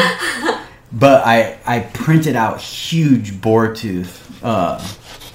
but 0.91 1.25
I 1.25 1.59
I 1.65 1.79
printed 1.93 2.35
out 2.35 2.59
huge 2.59 3.39
boar 3.41 3.73
tooth 3.73 4.43
uh, 4.43 4.85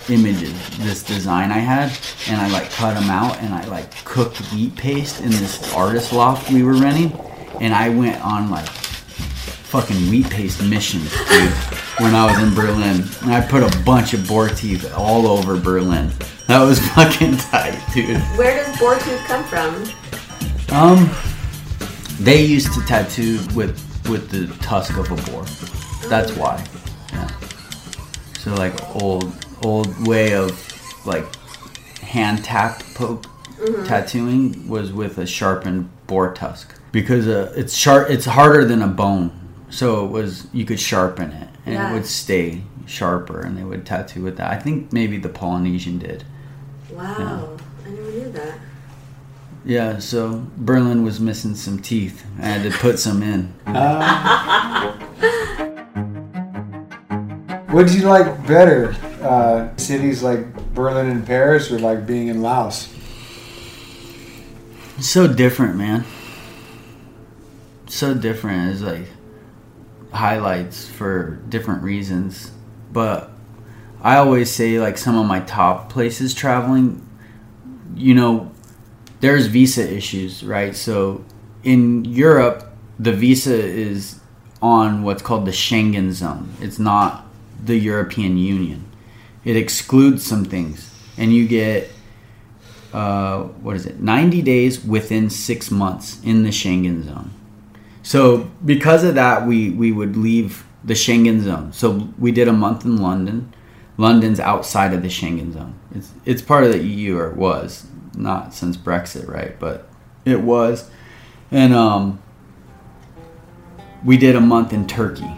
images. 0.08 0.52
This 0.78 1.02
design 1.02 1.50
I 1.50 1.58
had, 1.58 1.96
and 2.28 2.40
I 2.40 2.48
like 2.50 2.70
cut 2.70 2.94
them 2.94 3.10
out, 3.10 3.38
and 3.38 3.54
I 3.54 3.64
like 3.66 4.04
cooked 4.04 4.38
wheat 4.52 4.76
paste 4.76 5.20
in 5.20 5.30
this 5.30 5.72
artist 5.74 6.12
loft 6.12 6.50
we 6.50 6.62
were 6.62 6.74
renting, 6.74 7.12
and 7.60 7.74
I 7.74 7.88
went 7.88 8.22
on 8.24 8.50
like 8.50 8.68
fucking 9.72 10.10
wheat 10.10 10.28
paste 10.28 10.62
missions, 10.62 11.10
dude. 11.28 11.50
When 11.98 12.14
I 12.14 12.26
was 12.26 12.42
in 12.42 12.54
Berlin, 12.54 13.04
and 13.22 13.32
I 13.32 13.40
put 13.40 13.62
a 13.62 13.84
bunch 13.84 14.14
of 14.14 14.26
boar 14.26 14.48
teeth 14.48 14.92
all 14.96 15.26
over 15.26 15.58
Berlin. 15.58 16.10
That 16.52 16.64
was 16.64 16.78
fucking 16.90 17.38
tight, 17.38 17.82
dude. 17.94 18.18
Where 18.36 18.62
does 18.62 18.78
boar 18.78 18.98
tooth 18.98 19.24
come 19.26 19.42
from? 19.44 19.74
Um, 20.70 21.08
they 22.20 22.44
used 22.44 22.74
to 22.74 22.82
tattoo 22.82 23.38
with 23.54 23.74
with 24.10 24.28
the 24.28 24.54
tusk 24.62 24.98
of 24.98 25.10
a 25.10 25.30
boar. 25.30 25.44
That's 26.10 26.32
why. 26.36 26.62
Yeah. 27.10 27.26
So 28.38 28.52
like 28.54 28.74
old 29.02 29.32
old 29.62 30.06
way 30.06 30.34
of 30.34 30.52
like 31.06 31.24
hand 32.00 32.44
tapped 32.44 32.84
poke 32.94 33.24
tattooing 33.86 34.68
was 34.68 34.92
with 34.92 35.16
a 35.16 35.26
sharpened 35.26 35.88
boar 36.06 36.34
tusk 36.34 36.74
because 36.92 37.28
uh, 37.28 37.50
it's 37.56 37.74
sharp. 37.74 38.10
It's 38.10 38.26
harder 38.26 38.66
than 38.66 38.82
a 38.82 38.88
bone, 38.88 39.30
so 39.70 40.04
it 40.04 40.10
was 40.10 40.48
you 40.52 40.66
could 40.66 40.80
sharpen 40.80 41.30
it 41.32 41.48
and 41.64 41.76
Yeah. 41.76 41.90
it 41.90 41.94
would 41.94 42.04
stay 42.04 42.60
sharper, 42.84 43.40
and 43.40 43.56
they 43.56 43.64
would 43.64 43.86
tattoo 43.86 44.22
with 44.22 44.36
that. 44.36 44.50
I 44.50 44.58
think 44.58 44.92
maybe 44.92 45.16
the 45.16 45.30
Polynesian 45.30 45.98
did. 45.98 46.24
Wow, 46.94 47.56
I 47.84 47.90
never 47.90 48.10
knew 48.10 48.30
that. 48.32 48.58
Yeah, 49.64 49.98
so 49.98 50.46
Berlin 50.56 51.04
was 51.04 51.20
missing 51.20 51.54
some 51.54 51.78
teeth. 51.78 52.24
I 52.38 52.46
had 52.46 52.70
to 52.70 52.76
put 52.78 52.98
some 52.98 53.22
in. 53.22 53.54
What 57.70 57.86
did 57.86 57.94
you 57.94 58.06
like 58.06 58.46
better? 58.46 58.94
Uh, 59.22 59.74
cities 59.76 60.22
like 60.22 60.74
Berlin 60.74 61.08
and 61.08 61.26
Paris, 61.26 61.70
or 61.70 61.78
like 61.78 62.06
being 62.06 62.28
in 62.28 62.42
Laos? 62.42 62.88
It's 64.98 65.08
so 65.08 65.26
different, 65.26 65.76
man. 65.76 66.04
So 67.86 68.14
different. 68.14 68.72
It's 68.72 68.82
like 68.82 69.06
highlights 70.12 70.86
for 70.88 71.40
different 71.48 71.82
reasons. 71.82 72.50
But 72.92 73.31
I 74.02 74.16
always 74.16 74.50
say, 74.50 74.78
like, 74.78 74.98
some 74.98 75.16
of 75.16 75.26
my 75.26 75.40
top 75.40 75.88
places 75.88 76.34
traveling, 76.34 77.06
you 77.94 78.14
know, 78.14 78.50
there's 79.20 79.46
visa 79.46 79.88
issues, 79.88 80.42
right? 80.42 80.74
So 80.74 81.24
in 81.62 82.04
Europe, 82.04 82.68
the 82.98 83.12
visa 83.12 83.54
is 83.54 84.20
on 84.60 85.02
what's 85.02 85.22
called 85.22 85.46
the 85.46 85.52
Schengen 85.52 86.10
zone. 86.12 86.54
It's 86.60 86.78
not 86.78 87.24
the 87.64 87.76
European 87.76 88.36
Union. 88.36 88.84
It 89.44 89.56
excludes 89.56 90.24
some 90.24 90.44
things, 90.44 90.90
and 91.16 91.32
you 91.32 91.46
get 91.46 91.90
uh, 92.92 93.44
what 93.62 93.74
is 93.74 93.86
it? 93.86 94.00
90 94.00 94.42
days 94.42 94.84
within 94.84 95.30
six 95.30 95.70
months 95.70 96.20
in 96.22 96.42
the 96.42 96.50
Schengen 96.50 97.04
zone. 97.04 97.30
So 98.02 98.50
because 98.64 99.04
of 99.04 99.14
that, 99.14 99.46
we 99.46 99.70
we 99.70 99.92
would 99.92 100.16
leave 100.16 100.64
the 100.84 100.94
Schengen 100.94 101.42
zone. 101.42 101.72
So 101.72 102.08
we 102.18 102.32
did 102.32 102.48
a 102.48 102.52
month 102.52 102.84
in 102.84 102.96
London. 102.98 103.52
London's 104.02 104.40
outside 104.40 104.92
of 104.92 105.00
the 105.00 105.08
Schengen 105.08 105.52
zone. 105.52 105.78
It's 105.94 106.10
it's 106.24 106.42
part 106.42 106.64
of 106.64 106.72
the 106.72 106.82
EU 106.82 107.18
or 107.18 107.30
was 107.30 107.86
not 108.16 108.52
since 108.52 108.76
Brexit, 108.76 109.28
right? 109.28 109.56
But 109.60 109.88
it 110.24 110.40
was, 110.40 110.90
and 111.52 111.72
um, 111.72 112.20
we 114.04 114.16
did 114.16 114.34
a 114.34 114.40
month 114.40 114.72
in 114.72 114.88
Turkey, 114.88 115.30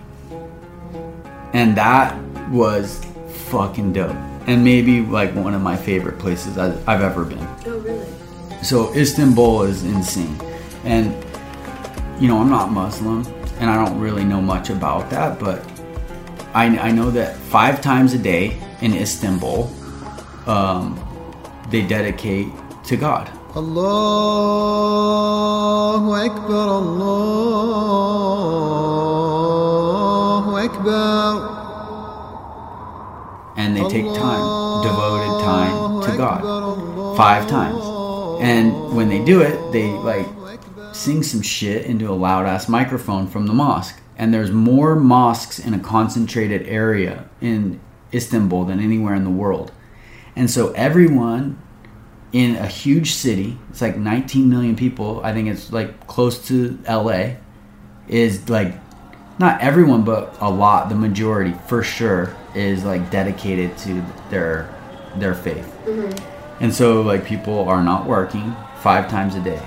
and 1.53 1.77
that 1.77 2.19
was 2.49 3.05
fucking 3.51 3.93
dope. 3.93 4.17
And 4.47 4.65
maybe 4.65 5.03
like 5.03 5.35
one 5.35 5.53
of 5.53 5.61
my 5.61 5.77
favorite 5.77 6.19
places 6.19 6.57
I, 6.57 6.69
I've 6.91 7.03
ever 7.03 7.27
been. 7.27 7.47
Oh, 7.67 7.79
really? 7.81 8.07
So 8.63 8.95
Istanbul 8.95 9.65
is 9.65 9.85
insane, 9.85 10.41
and 10.85 11.13
you 12.19 12.29
know 12.29 12.39
I'm 12.39 12.49
not 12.49 12.73
Muslim, 12.73 13.27
and 13.61 13.69
I 13.69 13.85
don't 13.85 14.01
really 14.01 14.25
know 14.25 14.41
much 14.41 14.71
about 14.71 15.11
that, 15.11 15.39
but 15.39 15.63
I, 16.55 16.67
I 16.79 16.93
know 16.93 17.11
that 17.11 17.37
five 17.37 17.81
times 17.81 18.15
a 18.15 18.19
day 18.19 18.57
in 18.81 18.95
Istanbul, 18.95 19.69
um, 20.47 20.97
they 21.71 21.83
dedicate 21.83 22.49
to 22.85 22.97
God. 22.97 23.29
Allahu 23.57 23.75
Akbar, 26.13 26.69
Allahu 26.69 27.35
Akbar. 30.57 31.51
And 33.57 33.77
they 33.77 33.89
take 33.89 34.07
time, 34.15 34.83
devoted 34.83 35.41
time 35.45 36.03
to 36.03 36.17
God. 36.17 37.17
Five 37.17 37.49
times. 37.49 37.83
And 38.41 38.95
when 38.95 39.09
they 39.09 39.25
do 39.25 39.41
it, 39.41 39.73
they 39.73 39.89
like 39.89 40.27
sing 40.93 41.25
some 41.25 41.43
shit 41.43 41.87
into 41.87 42.09
a 42.11 42.15
loud 42.15 42.47
ass 42.47 42.69
microphone 42.69 43.27
from 43.27 43.47
the 43.47 43.55
mosque. 43.55 43.99
And 44.17 44.33
there's 44.33 44.51
more 44.51 44.95
mosques 44.95 45.59
in 45.59 45.75
a 45.75 45.79
concentrated 45.79 46.67
area 46.69 47.29
in 47.41 47.81
Istanbul 48.13 48.65
than 48.65 48.81
anywhere 48.81 49.15
in 49.15 49.25
the 49.25 49.31
world. 49.31 49.73
And 50.37 50.51
so 50.51 50.71
everyone 50.73 51.61
in 52.33 52.57
a 52.57 52.67
huge 52.67 53.13
city, 53.13 53.59
it's 53.71 53.81
like 53.81 53.97
19 53.97 54.49
million 54.49 54.77
people, 54.77 55.21
I 55.25 55.33
think 55.33 55.49
it's 55.49 55.73
like 55.73 56.07
close 56.07 56.47
to 56.49 56.79
LA, 56.89 57.35
is 58.09 58.49
like 58.49 58.75
not 59.39 59.61
everyone 59.61 60.05
but 60.05 60.37
a 60.41 60.51
lot 60.51 60.89
the 60.89 60.95
majority 60.95 61.55
for 61.67 61.83
sure 61.83 62.37
is 62.55 62.85
like 62.85 63.11
dedicated 63.11 63.77
to 63.79 64.05
their 64.31 64.73
their 65.17 65.35
faith. 65.35 65.67
Mm-hmm. 65.85 66.63
And 66.63 66.73
so 66.73 67.03
like 67.03 67.25
people 67.25 67.69
are 67.69 67.83
not 67.83 68.07
working 68.07 68.55
five 68.81 69.09
times 69.09 69.35
a 69.35 69.41
day. 69.41 69.63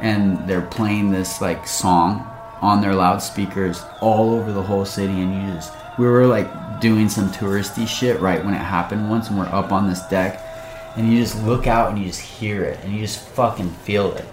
And 0.00 0.46
they're 0.46 0.62
playing 0.62 1.10
this 1.10 1.40
like 1.40 1.66
song 1.66 2.30
on 2.60 2.80
their 2.80 2.94
loudspeakers 2.94 3.82
all 4.00 4.34
over 4.34 4.52
the 4.52 4.62
whole 4.62 4.84
city 4.84 5.12
and 5.12 5.34
you 5.34 5.54
just 5.54 5.72
we 5.98 6.06
were 6.06 6.26
like 6.26 6.80
doing 6.80 7.08
some 7.08 7.30
touristy 7.30 7.86
shit 7.86 8.20
right 8.20 8.44
when 8.44 8.54
it 8.54 8.58
happened 8.58 9.08
once 9.10 9.28
and 9.28 9.38
we're 9.38 9.46
up 9.46 9.72
on 9.72 9.88
this 9.88 10.02
deck 10.08 10.42
and 10.96 11.12
you 11.12 11.20
just 11.20 11.42
look 11.44 11.66
out 11.66 11.90
and 11.90 11.98
you 11.98 12.06
just 12.06 12.20
hear 12.20 12.64
it 12.64 12.78
and 12.82 12.92
you 12.94 13.00
just 13.00 13.20
fucking 13.28 13.70
feel 13.70 14.12
it 14.14 14.26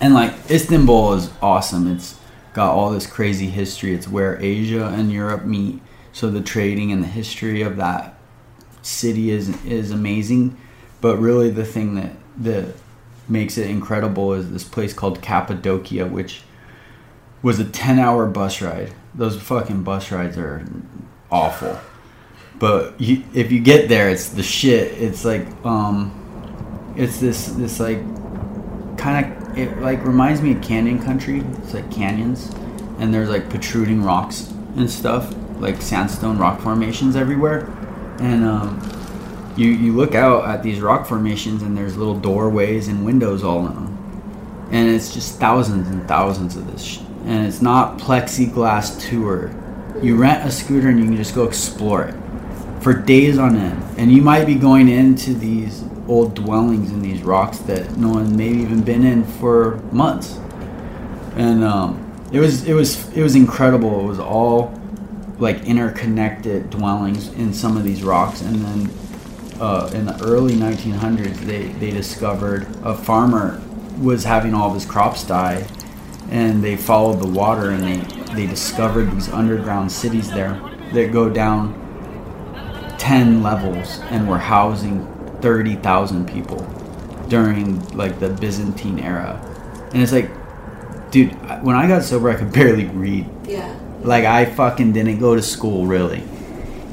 and 0.00 0.14
like 0.14 0.32
Istanbul 0.50 1.14
is 1.14 1.30
awesome. 1.42 1.90
It's 1.90 2.18
got 2.52 2.72
all 2.72 2.90
this 2.90 3.06
crazy 3.06 3.48
history. 3.48 3.94
It's 3.94 4.08
where 4.08 4.40
Asia 4.40 4.86
and 4.86 5.12
Europe 5.12 5.44
meet. 5.44 5.80
So 6.12 6.30
the 6.30 6.40
trading 6.40 6.92
and 6.92 7.02
the 7.02 7.08
history 7.08 7.62
of 7.62 7.76
that 7.76 8.14
city 8.82 9.30
is 9.30 9.64
is 9.64 9.90
amazing. 9.90 10.56
But 11.00 11.16
really, 11.18 11.50
the 11.50 11.64
thing 11.64 11.94
that 11.96 12.12
that 12.38 12.74
makes 13.28 13.58
it 13.58 13.68
incredible 13.68 14.32
is 14.32 14.50
this 14.50 14.64
place 14.64 14.92
called 14.92 15.20
Cappadocia, 15.20 16.06
which 16.06 16.42
was 17.42 17.58
a 17.58 17.64
ten 17.64 17.98
hour 17.98 18.26
bus 18.26 18.60
ride. 18.62 18.92
Those 19.14 19.40
fucking 19.40 19.82
bus 19.82 20.12
rides 20.12 20.36
are 20.36 20.64
awful. 21.30 21.78
But 22.58 23.00
you, 23.00 23.24
if 23.34 23.52
you 23.52 23.60
get 23.60 23.88
there, 23.88 24.10
it's 24.10 24.30
the 24.30 24.42
shit. 24.42 24.92
It's 25.00 25.24
like 25.24 25.46
um, 25.64 26.94
it's 26.96 27.20
this 27.20 27.46
this 27.48 27.80
like 27.80 27.98
kind 28.98 29.24
of 29.24 29.58
it 29.58 29.78
like 29.78 30.04
reminds 30.04 30.42
me 30.42 30.52
of 30.52 30.60
canyon 30.60 31.00
country 31.02 31.40
it's 31.62 31.72
like 31.72 31.88
canyons 31.90 32.52
and 32.98 33.14
there's 33.14 33.28
like 33.28 33.48
protruding 33.48 34.02
rocks 34.02 34.52
and 34.76 34.90
stuff 34.90 35.32
like 35.60 35.80
sandstone 35.80 36.36
rock 36.36 36.60
formations 36.60 37.14
everywhere 37.14 37.70
and 38.18 38.44
um, 38.44 39.54
you 39.56 39.68
you 39.68 39.92
look 39.92 40.16
out 40.16 40.44
at 40.44 40.64
these 40.64 40.80
rock 40.80 41.06
formations 41.06 41.62
and 41.62 41.76
there's 41.76 41.96
little 41.96 42.18
doorways 42.18 42.88
and 42.88 43.04
windows 43.04 43.44
all 43.44 43.64
in 43.66 43.74
them 43.74 43.88
and 44.70 44.88
it's 44.88 45.14
just 45.14 45.38
thousands 45.38 45.88
and 45.88 46.06
thousands 46.06 46.56
of 46.56 46.70
this. 46.70 47.02
And 47.28 47.46
it's 47.46 47.62
not 47.62 47.98
plexiglass 47.98 49.08
tour 49.08 49.52
you 50.02 50.16
rent 50.16 50.46
a 50.46 50.50
scooter 50.50 50.88
and 50.88 50.98
you 50.98 51.06
can 51.06 51.16
just 51.16 51.34
go 51.34 51.44
explore 51.44 52.04
it 52.04 52.14
for 52.80 52.94
days 52.94 53.38
on 53.38 53.56
end. 53.56 53.82
And 53.98 54.12
you 54.12 54.22
might 54.22 54.46
be 54.46 54.54
going 54.54 54.88
into 54.88 55.34
these 55.34 55.84
old 56.06 56.34
dwellings 56.34 56.90
in 56.90 57.02
these 57.02 57.22
rocks 57.22 57.58
that 57.58 57.96
no 57.96 58.10
one 58.10 58.36
maybe 58.36 58.58
even 58.58 58.82
been 58.82 59.04
in 59.04 59.24
for 59.24 59.76
months. 59.92 60.38
And 61.36 61.64
um, 61.64 62.04
it 62.32 62.40
was 62.40 62.64
it 62.64 62.74
was 62.74 63.10
it 63.16 63.22
was 63.22 63.34
incredible. 63.34 64.00
It 64.00 64.06
was 64.06 64.18
all 64.18 64.78
like 65.38 65.64
interconnected 65.64 66.70
dwellings 66.70 67.32
in 67.34 67.52
some 67.52 67.76
of 67.76 67.84
these 67.84 68.02
rocks, 68.02 68.40
and 68.40 68.56
then 68.56 68.90
uh, 69.60 69.88
in 69.94 70.04
the 70.04 70.20
early 70.24 70.54
1900s, 70.54 71.36
they, 71.46 71.68
they 71.68 71.92
discovered 71.92 72.66
a 72.82 72.92
farmer 72.92 73.62
was 74.00 74.24
having 74.24 74.52
all 74.52 74.68
of 74.68 74.74
his 74.74 74.84
crops 74.84 75.24
die, 75.24 75.64
and 76.30 76.62
they 76.62 76.76
followed 76.76 77.20
the 77.20 77.26
water 77.26 77.70
and 77.70 77.82
they, 77.82 78.34
they 78.34 78.46
discovered 78.46 79.10
these 79.12 79.28
underground 79.28 79.90
cities 79.90 80.30
there 80.30 80.60
that 80.92 81.12
go 81.12 81.28
down 81.28 81.74
10 82.98 83.42
levels 83.42 84.00
and 84.10 84.28
were 84.28 84.38
housing 84.38 85.06
30,000 85.40 86.28
people 86.28 86.58
during 87.28 87.80
like 87.96 88.18
the 88.20 88.28
Byzantine 88.28 88.98
era. 88.98 89.40
And 89.92 90.02
it's 90.02 90.12
like, 90.12 90.30
dude, 91.10 91.32
when 91.62 91.76
I 91.76 91.86
got 91.86 92.02
sober, 92.02 92.30
I 92.30 92.34
could 92.34 92.52
barely 92.52 92.86
read. 92.86 93.28
Yeah. 93.46 93.74
Like 94.02 94.24
I 94.24 94.44
fucking 94.44 94.92
didn't 94.92 95.18
go 95.18 95.34
to 95.34 95.42
school 95.42 95.86
really. 95.86 96.22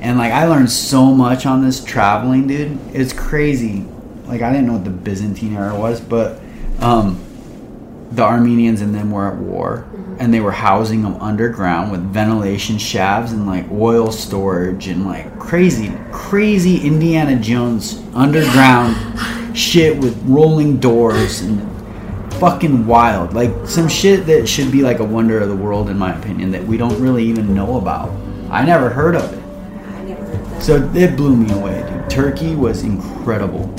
And 0.01 0.17
like 0.17 0.31
I 0.31 0.45
learned 0.45 0.71
so 0.71 1.13
much 1.13 1.45
on 1.45 1.63
this 1.63 1.83
traveling, 1.83 2.47
dude. 2.47 2.77
It's 2.93 3.13
crazy. 3.13 3.85
Like 4.25 4.41
I 4.41 4.51
didn't 4.51 4.67
know 4.67 4.73
what 4.73 4.83
the 4.83 4.91
Byzantine 4.91 5.55
era 5.55 5.77
was, 5.77 5.99
but 5.99 6.39
um 6.79 7.24
the 8.11 8.23
Armenians 8.23 8.81
and 8.81 8.93
them 8.93 9.11
were 9.11 9.27
at 9.27 9.37
war 9.37 9.85
mm-hmm. 9.87 10.17
and 10.19 10.33
they 10.33 10.39
were 10.39 10.51
housing 10.51 11.01
them 11.01 11.15
underground 11.21 11.91
with 11.91 12.01
ventilation 12.01 12.77
shafts 12.77 13.31
and 13.31 13.47
like 13.47 13.69
oil 13.71 14.11
storage 14.11 14.87
and 14.87 15.05
like 15.05 15.37
crazy 15.39 15.91
crazy 16.11 16.85
Indiana 16.85 17.37
Jones 17.39 18.03
underground 18.13 18.95
shit 19.57 19.97
with 19.97 20.21
rolling 20.25 20.77
doors 20.77 21.41
and 21.41 21.75
fucking 22.39 22.85
wild. 22.85 23.33
Like 23.33 23.51
some 23.65 23.87
shit 23.87 24.25
that 24.27 24.47
should 24.47 24.71
be 24.71 24.81
like 24.81 24.99
a 24.99 25.03
wonder 25.03 25.39
of 25.39 25.49
the 25.49 25.55
world, 25.55 25.89
in 25.89 25.97
my 25.97 26.17
opinion, 26.17 26.51
that 26.51 26.63
we 26.63 26.77
don't 26.77 26.99
really 26.99 27.23
even 27.23 27.53
know 27.53 27.77
about. 27.77 28.11
I 28.49 28.65
never 28.65 28.89
heard 28.89 29.15
of 29.15 29.33
it. 29.33 29.43
I 29.43 30.03
never 30.03 30.25
heard. 30.25 30.61
So 30.61 30.91
it 30.93 31.15
blew 31.15 31.35
me 31.35 31.51
away, 31.53 31.85
dude. 31.89 32.09
Turkey 32.09 32.55
was 32.55 32.83
incredible. 32.83 33.73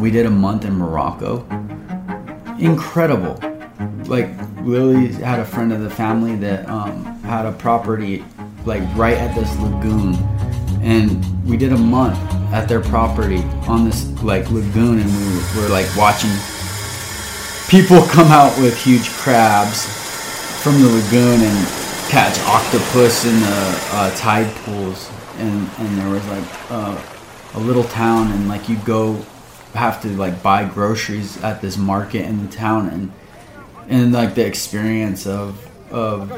We 0.00 0.10
did 0.10 0.24
a 0.24 0.30
month 0.30 0.64
in 0.64 0.72
Morocco. 0.78 1.46
Incredible. 2.58 3.38
Like 4.06 4.30
Lily 4.62 5.08
had 5.08 5.40
a 5.40 5.44
friend 5.44 5.74
of 5.74 5.82
the 5.82 5.90
family 5.90 6.36
that 6.36 6.66
um, 6.70 7.04
had 7.20 7.44
a 7.44 7.52
property 7.52 8.24
like 8.64 8.82
right 8.96 9.18
at 9.18 9.34
this 9.34 9.54
lagoon, 9.58 10.14
and 10.80 11.22
we 11.46 11.58
did 11.58 11.72
a 11.72 11.76
month 11.76 12.18
at 12.50 12.66
their 12.66 12.80
property 12.80 13.42
on 13.68 13.84
this 13.84 14.08
like 14.22 14.50
lagoon, 14.50 15.00
and 15.00 15.10
we 15.54 15.60
were, 15.60 15.68
like 15.68 15.94
watching 15.94 16.30
people 17.68 18.00
come 18.06 18.28
out 18.28 18.56
with 18.58 18.74
huge 18.82 19.10
crabs 19.10 19.84
from 20.62 20.80
the 20.80 20.88
lagoon 20.88 21.42
and 21.42 21.68
catch 22.08 22.40
octopus 22.48 23.26
in 23.26 23.38
the 23.38 23.78
uh, 23.92 24.16
tide 24.16 24.50
pools, 24.64 25.10
and 25.36 25.68
and 25.78 25.98
there 25.98 26.08
was 26.08 26.26
like 26.28 26.70
uh, 26.70 26.98
a 27.54 27.60
little 27.60 27.84
town, 27.84 28.30
and 28.32 28.48
like 28.48 28.66
you 28.66 28.76
go 28.78 29.22
have 29.74 30.02
to 30.02 30.08
like 30.08 30.42
buy 30.42 30.64
groceries 30.64 31.42
at 31.42 31.60
this 31.60 31.76
market 31.76 32.24
in 32.24 32.46
the 32.46 32.52
town, 32.52 32.88
and 32.88 33.12
and 33.88 34.12
like 34.12 34.34
the 34.34 34.46
experience 34.46 35.26
of 35.26 35.66
of 35.92 36.30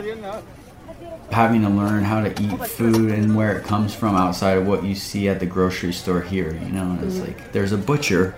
having 1.31 1.63
to 1.63 1.69
learn 1.69 2.05
how 2.05 2.23
to 2.23 2.43
eat 2.43 2.67
food 2.67 3.11
and 3.11 3.35
where 3.35 3.57
it 3.57 3.65
comes 3.65 3.95
from 3.95 4.15
outside 4.15 4.59
of 4.59 4.67
what 4.67 4.85
you 4.85 4.95
see 4.95 5.29
at 5.29 5.41
the 5.41 5.47
grocery 5.47 5.93
store 5.93 6.21
here 6.21 6.53
you 6.55 6.69
know? 6.69 6.99
It's 7.03 7.19
like 7.19 7.53
there's 7.53 7.73
a 7.73 7.79
butcher 7.79 8.35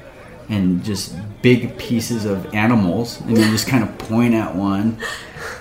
and 0.49 0.85
just 0.85 1.17
big 1.43 1.77
pieces 1.79 2.25
of 2.25 2.55
animals 2.55 3.21
and 3.23 3.37
you 3.37 3.45
just 3.51 3.67
kind 3.67 3.83
of 3.83 3.97
point 3.99 4.35
at 4.35 4.55
one 4.55 4.99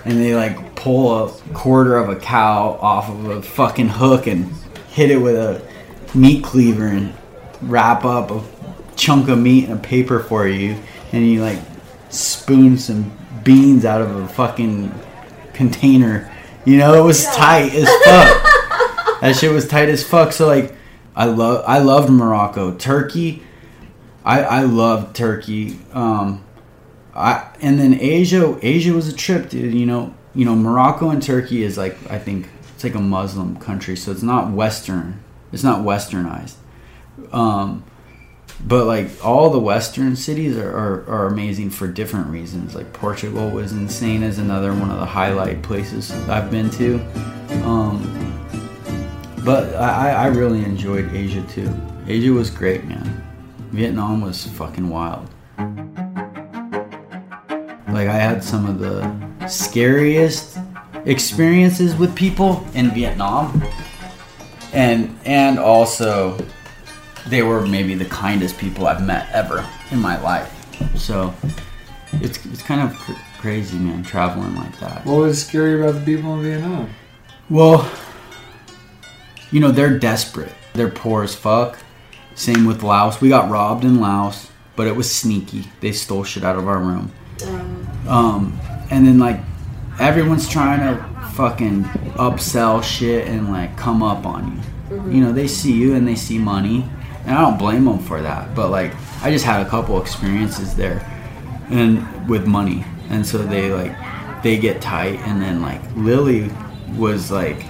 and 0.04 0.18
they 0.18 0.34
like 0.34 0.76
pull 0.76 1.24
a 1.24 1.32
quarter 1.54 1.96
of 1.96 2.08
a 2.08 2.16
cow 2.16 2.78
off 2.80 3.08
of 3.08 3.24
a 3.26 3.42
fucking 3.42 3.88
hook 3.88 4.26
and 4.26 4.52
hit 4.90 5.10
it 5.10 5.16
with 5.16 5.36
a 5.36 5.62
meat 6.16 6.44
cleaver 6.44 6.86
and 6.86 7.14
wrap 7.62 8.04
up 8.04 8.30
a 8.30 8.40
chunk 8.96 9.28
of 9.28 9.38
meat 9.38 9.64
in 9.64 9.72
a 9.72 9.76
paper 9.76 10.20
for 10.20 10.46
you 10.46 10.76
and 11.12 11.26
you 11.26 11.42
like 11.42 11.58
spoon 12.10 12.78
some 12.78 13.12
beans 13.42 13.84
out 13.84 14.00
of 14.00 14.14
a 14.16 14.28
fucking 14.28 14.92
container 15.52 16.30
you 16.64 16.76
know 16.76 16.94
it 16.94 17.04
was 17.04 17.24
tight 17.26 17.72
as 17.74 17.88
fuck 18.04 19.20
that 19.20 19.36
shit 19.38 19.52
was 19.52 19.68
tight 19.68 19.88
as 19.88 20.02
fuck 20.06 20.32
so 20.32 20.46
like 20.46 20.74
i 21.14 21.24
love 21.24 21.64
i 21.66 21.78
loved 21.78 22.10
morocco 22.10 22.74
turkey 22.74 23.42
i 24.24 24.42
i 24.42 24.62
loved 24.62 25.14
turkey 25.14 25.78
um 25.92 26.44
I 27.14 27.48
and 27.60 27.78
then 27.78 27.98
Asia 28.00 28.58
Asia 28.60 28.92
was 28.92 29.08
a 29.08 29.14
trip, 29.14 29.48
dude. 29.48 29.72
You 29.72 29.86
know, 29.86 30.14
you 30.34 30.44
know 30.44 30.56
Morocco 30.56 31.10
and 31.10 31.22
Turkey 31.22 31.62
is 31.62 31.78
like 31.78 31.96
I 32.10 32.18
think 32.18 32.48
it's 32.74 32.84
like 32.84 32.94
a 32.94 33.00
Muslim 33.00 33.56
country, 33.56 33.96
so 33.96 34.10
it's 34.10 34.22
not 34.22 34.50
Western. 34.50 35.22
It's 35.52 35.62
not 35.62 35.80
Westernized. 35.80 36.54
Um, 37.32 37.84
but 38.66 38.86
like 38.86 39.08
all 39.24 39.50
the 39.50 39.58
Western 39.58 40.16
cities 40.16 40.56
are, 40.56 40.70
are, 40.70 41.08
are 41.08 41.26
amazing 41.26 41.70
for 41.70 41.86
different 41.86 42.28
reasons. 42.28 42.74
Like 42.74 42.92
Portugal 42.92 43.50
was 43.50 43.72
insane 43.72 44.22
as 44.22 44.38
another 44.38 44.72
one 44.72 44.90
of 44.90 44.98
the 44.98 45.06
highlight 45.06 45.62
places 45.62 46.10
I've 46.28 46.50
been 46.50 46.70
to. 46.70 46.96
Um, 47.64 48.10
but 49.44 49.74
I, 49.74 50.10
I 50.10 50.10
I 50.10 50.26
really 50.26 50.64
enjoyed 50.64 51.12
Asia 51.14 51.42
too. 51.48 51.72
Asia 52.06 52.32
was 52.32 52.50
great, 52.50 52.84
man. 52.84 53.22
Vietnam 53.70 54.20
was 54.20 54.46
fucking 54.46 54.88
wild. 54.88 55.28
Like 57.88 58.08
I 58.08 58.16
had 58.16 58.42
some 58.42 58.66
of 58.66 58.78
the 58.78 59.48
scariest 59.48 60.58
experiences 61.04 61.94
with 61.94 62.14
people 62.16 62.66
in 62.74 62.90
Vietnam. 62.90 63.62
And 64.72 65.18
and 65.24 65.58
also 65.58 66.38
they 67.28 67.42
were 67.42 67.66
maybe 67.66 67.94
the 67.94 68.04
kindest 68.06 68.58
people 68.58 68.86
I've 68.86 69.04
met 69.04 69.28
ever 69.32 69.66
in 69.90 70.00
my 70.00 70.20
life. 70.20 70.50
So 70.96 71.34
it's 72.14 72.44
it's 72.46 72.62
kind 72.62 72.80
of 72.80 72.96
cr- 72.98 73.12
crazy, 73.38 73.78
man, 73.78 74.02
traveling 74.02 74.54
like 74.56 74.78
that. 74.80 75.04
What 75.06 75.16
was 75.16 75.44
scary 75.46 75.80
about 75.80 75.94
the 75.94 76.04
people 76.04 76.34
in 76.36 76.42
Vietnam? 76.42 76.90
Well, 77.50 77.90
you 79.50 79.60
know, 79.60 79.70
they're 79.70 79.98
desperate. 79.98 80.52
They're 80.72 80.90
poor 80.90 81.22
as 81.22 81.34
fuck. 81.34 81.78
Same 82.34 82.64
with 82.66 82.82
Laos. 82.82 83.20
We 83.20 83.28
got 83.28 83.48
robbed 83.50 83.84
in 83.84 84.00
Laos, 84.00 84.50
but 84.74 84.86
it 84.86 84.96
was 84.96 85.12
sneaky. 85.14 85.66
They 85.80 85.92
stole 85.92 86.24
shit 86.24 86.42
out 86.44 86.56
of 86.56 86.66
our 86.66 86.78
room. 86.78 87.12
Um, 87.46 87.88
Um, 88.08 88.60
and 88.90 89.06
then 89.06 89.18
like 89.18 89.40
everyone's 89.98 90.48
trying 90.48 90.80
to 90.80 91.02
fucking 91.34 91.84
upsell 92.16 92.82
shit 92.82 93.28
and 93.28 93.50
like 93.50 93.76
come 93.76 94.02
up 94.02 94.26
on 94.26 94.60
you. 94.90 94.96
You 95.12 95.20
know, 95.22 95.32
they 95.32 95.46
see 95.46 95.72
you 95.72 95.94
and 95.94 96.06
they 96.06 96.14
see 96.16 96.38
money, 96.38 96.88
and 97.26 97.36
I 97.36 97.40
don't 97.42 97.58
blame 97.58 97.84
them 97.84 97.98
for 97.98 98.22
that. 98.22 98.54
But 98.54 98.70
like, 98.70 98.92
I 99.22 99.30
just 99.30 99.44
had 99.44 99.64
a 99.66 99.68
couple 99.68 100.00
experiences 100.00 100.74
there, 100.74 101.00
and 101.70 102.28
with 102.28 102.46
money, 102.46 102.84
and 103.10 103.24
so 103.26 103.38
they 103.38 103.72
like 103.72 103.94
they 104.42 104.58
get 104.58 104.80
tight, 104.82 105.18
and 105.20 105.40
then 105.40 105.62
like 105.62 105.80
Lily 105.96 106.50
was 106.96 107.30
like, 107.30 107.64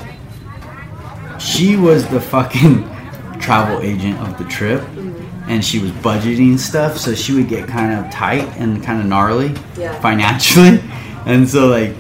she 1.39 1.77
was 1.77 2.07
the 2.09 2.21
fucking 2.21 2.85
travel 3.41 3.81
agent 3.83 4.19
of 4.21 4.39
the 4.39 4.45
trip. 4.45 4.81
Mm-hmm. 4.81 5.13
And 5.47 5.63
she 5.63 5.79
was 5.79 5.91
budgeting 5.91 6.59
stuff, 6.59 6.97
so 6.97 7.15
she 7.15 7.35
would 7.35 7.51
get 7.51 7.69
kind 7.69 7.93
of 7.93 8.11
tight 8.11 8.49
and 8.57 8.83
kind 8.83 8.99
of 9.01 9.05
gnarly 9.07 9.55
Yeah. 9.77 9.99
financially. 10.01 10.81
And 11.27 11.49
so 11.49 11.69
like 11.69 11.95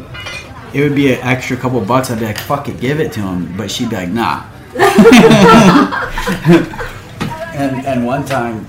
it 0.74 0.82
would 0.82 0.94
be 0.94 1.12
an 1.12 1.20
extra 1.20 1.56
couple 1.56 1.80
bucks. 1.82 2.10
I'd 2.10 2.18
be 2.20 2.26
like, 2.26 2.38
fuck 2.38 2.68
it, 2.68 2.78
give 2.80 3.00
it 3.00 3.12
to 3.12 3.20
him. 3.20 3.54
But 3.56 3.70
she'd 3.70 3.88
be 3.90 3.96
like, 3.96 4.08
nah. 4.10 4.44
and 7.54 7.86
and 7.86 8.04
one 8.04 8.24
time, 8.24 8.66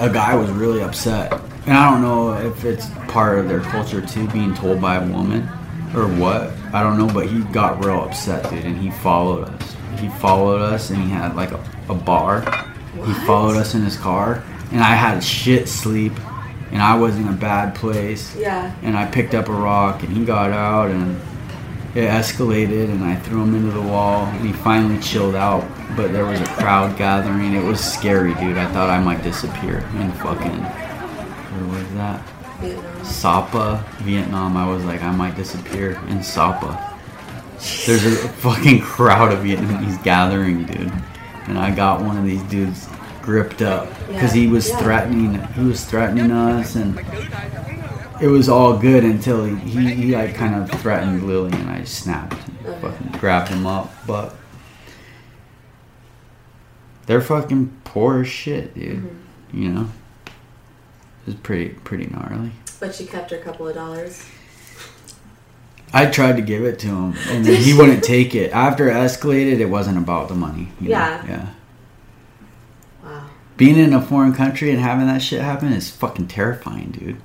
a 0.00 0.08
guy 0.08 0.34
was 0.34 0.50
really 0.50 0.82
upset, 0.82 1.32
and 1.66 1.76
I 1.76 1.90
don't 1.90 2.02
know 2.02 2.34
if 2.34 2.64
it's 2.64 2.88
part 3.08 3.38
of 3.38 3.48
their 3.48 3.60
culture 3.60 4.00
too, 4.00 4.28
being 4.28 4.54
told 4.54 4.80
by 4.80 4.96
a 4.96 5.06
woman 5.06 5.48
or 5.94 6.06
what. 6.06 6.52
I 6.72 6.82
don't 6.82 6.96
know, 6.98 7.12
but 7.12 7.26
he 7.26 7.40
got 7.52 7.84
real 7.84 8.02
upset, 8.02 8.48
dude, 8.48 8.64
and 8.64 8.76
he 8.76 8.90
followed 8.90 9.48
us. 9.48 9.76
He 9.98 10.08
followed 10.08 10.62
us, 10.62 10.90
and 10.90 11.02
he 11.02 11.10
had 11.10 11.34
like 11.34 11.50
a, 11.50 11.64
a 11.88 11.94
bar. 11.94 12.42
He 13.04 13.12
followed 13.26 13.56
us 13.56 13.74
in 13.74 13.82
his 13.82 13.96
car, 13.96 14.44
and 14.70 14.80
I 14.80 14.94
had 14.94 15.22
shit 15.22 15.68
sleep, 15.68 16.12
and 16.72 16.80
I 16.80 16.96
was 16.96 17.16
in 17.16 17.28
a 17.28 17.32
bad 17.32 17.74
place 17.74 18.34
yeah. 18.36 18.74
and 18.82 18.96
I 18.96 19.06
picked 19.06 19.34
up 19.34 19.48
a 19.48 19.52
rock 19.52 20.02
and 20.02 20.16
he 20.16 20.24
got 20.24 20.50
out 20.50 20.90
and 20.90 21.20
it 21.94 22.08
escalated 22.08 22.84
and 22.84 23.02
I 23.02 23.16
threw 23.16 23.42
him 23.42 23.54
into 23.54 23.72
the 23.72 23.82
wall 23.82 24.26
and 24.26 24.46
he 24.46 24.52
finally 24.52 25.00
chilled 25.00 25.34
out 25.34 25.64
but 25.96 26.12
there 26.12 26.24
was 26.24 26.40
a 26.40 26.46
crowd 26.46 26.96
gathering. 26.96 27.54
It 27.54 27.64
was 27.64 27.80
scary 27.80 28.34
dude. 28.34 28.58
I 28.58 28.70
thought 28.72 28.90
I 28.90 29.00
might 29.00 29.22
disappear 29.22 29.78
in 29.98 30.12
fucking 30.12 30.64
where 31.50 31.78
was 31.78 31.94
that? 31.94 33.06
Sapa 33.06 33.84
Vietnam. 33.98 34.56
I 34.56 34.68
was 34.68 34.84
like 34.84 35.02
I 35.02 35.10
might 35.10 35.36
disappear 35.36 36.00
in 36.08 36.22
Sapa. 36.22 36.96
There's 37.86 38.04
a 38.04 38.16
fucking 38.40 38.80
crowd 38.80 39.32
of 39.32 39.40
Vietnamese 39.40 40.02
gathering 40.02 40.64
dude. 40.64 40.92
And 41.46 41.58
I 41.58 41.74
got 41.74 42.00
one 42.02 42.16
of 42.16 42.24
these 42.24 42.42
dudes 42.44 42.88
gripped 43.22 43.62
up 43.62 43.88
because 44.08 44.32
he 44.32 44.46
was 44.46 44.70
threatening. 44.76 45.40
He 45.52 45.64
was 45.64 45.84
threatening 45.84 46.30
us, 46.30 46.76
and 46.76 46.98
it 48.20 48.28
was 48.28 48.48
all 48.48 48.78
good 48.78 49.04
until 49.04 49.44
he, 49.44 49.56
he, 49.56 49.94
he 49.94 50.14
like 50.14 50.34
kind 50.34 50.54
of 50.54 50.70
threatened 50.80 51.26
Lily, 51.26 51.52
and 51.52 51.70
I 51.70 51.84
snapped, 51.84 52.36
and 52.64 52.80
fucking 52.80 53.18
grabbed 53.18 53.48
him 53.48 53.66
up. 53.66 53.92
But 54.06 54.34
they're 57.10 57.20
fucking 57.20 57.76
poor 57.82 58.20
as 58.20 58.28
shit, 58.28 58.72
dude. 58.72 59.10
You 59.52 59.68
know, 59.68 59.88
it's 61.26 61.36
pretty 61.40 61.70
pretty 61.70 62.06
gnarly. 62.06 62.52
But 62.78 62.94
she 62.94 63.04
kept 63.04 63.32
her 63.32 63.38
couple 63.38 63.66
of 63.66 63.74
dollars. 63.74 64.24
I 65.92 66.06
tried 66.06 66.36
to 66.36 66.42
give 66.42 66.62
it 66.62 66.78
to 66.78 66.86
him, 66.86 67.14
and 67.28 67.44
then 67.44 67.60
he 67.60 67.74
wouldn't 67.74 68.04
take 68.04 68.36
it. 68.36 68.52
After 68.52 68.88
it 68.88 68.94
escalated, 68.94 69.58
it 69.58 69.66
wasn't 69.66 69.98
about 69.98 70.28
the 70.28 70.36
money. 70.36 70.68
you 70.80 70.90
know? 70.90 70.98
Yeah. 70.98 71.26
Yeah. 71.26 71.46
Wow. 73.02 73.26
Being 73.56 73.76
in 73.76 73.92
a 73.92 74.00
foreign 74.00 74.32
country 74.32 74.70
and 74.70 74.78
having 74.78 75.08
that 75.08 75.20
shit 75.20 75.40
happen 75.40 75.72
is 75.72 75.90
fucking 75.90 76.28
terrifying, 76.28 76.92
dude. 76.92 77.16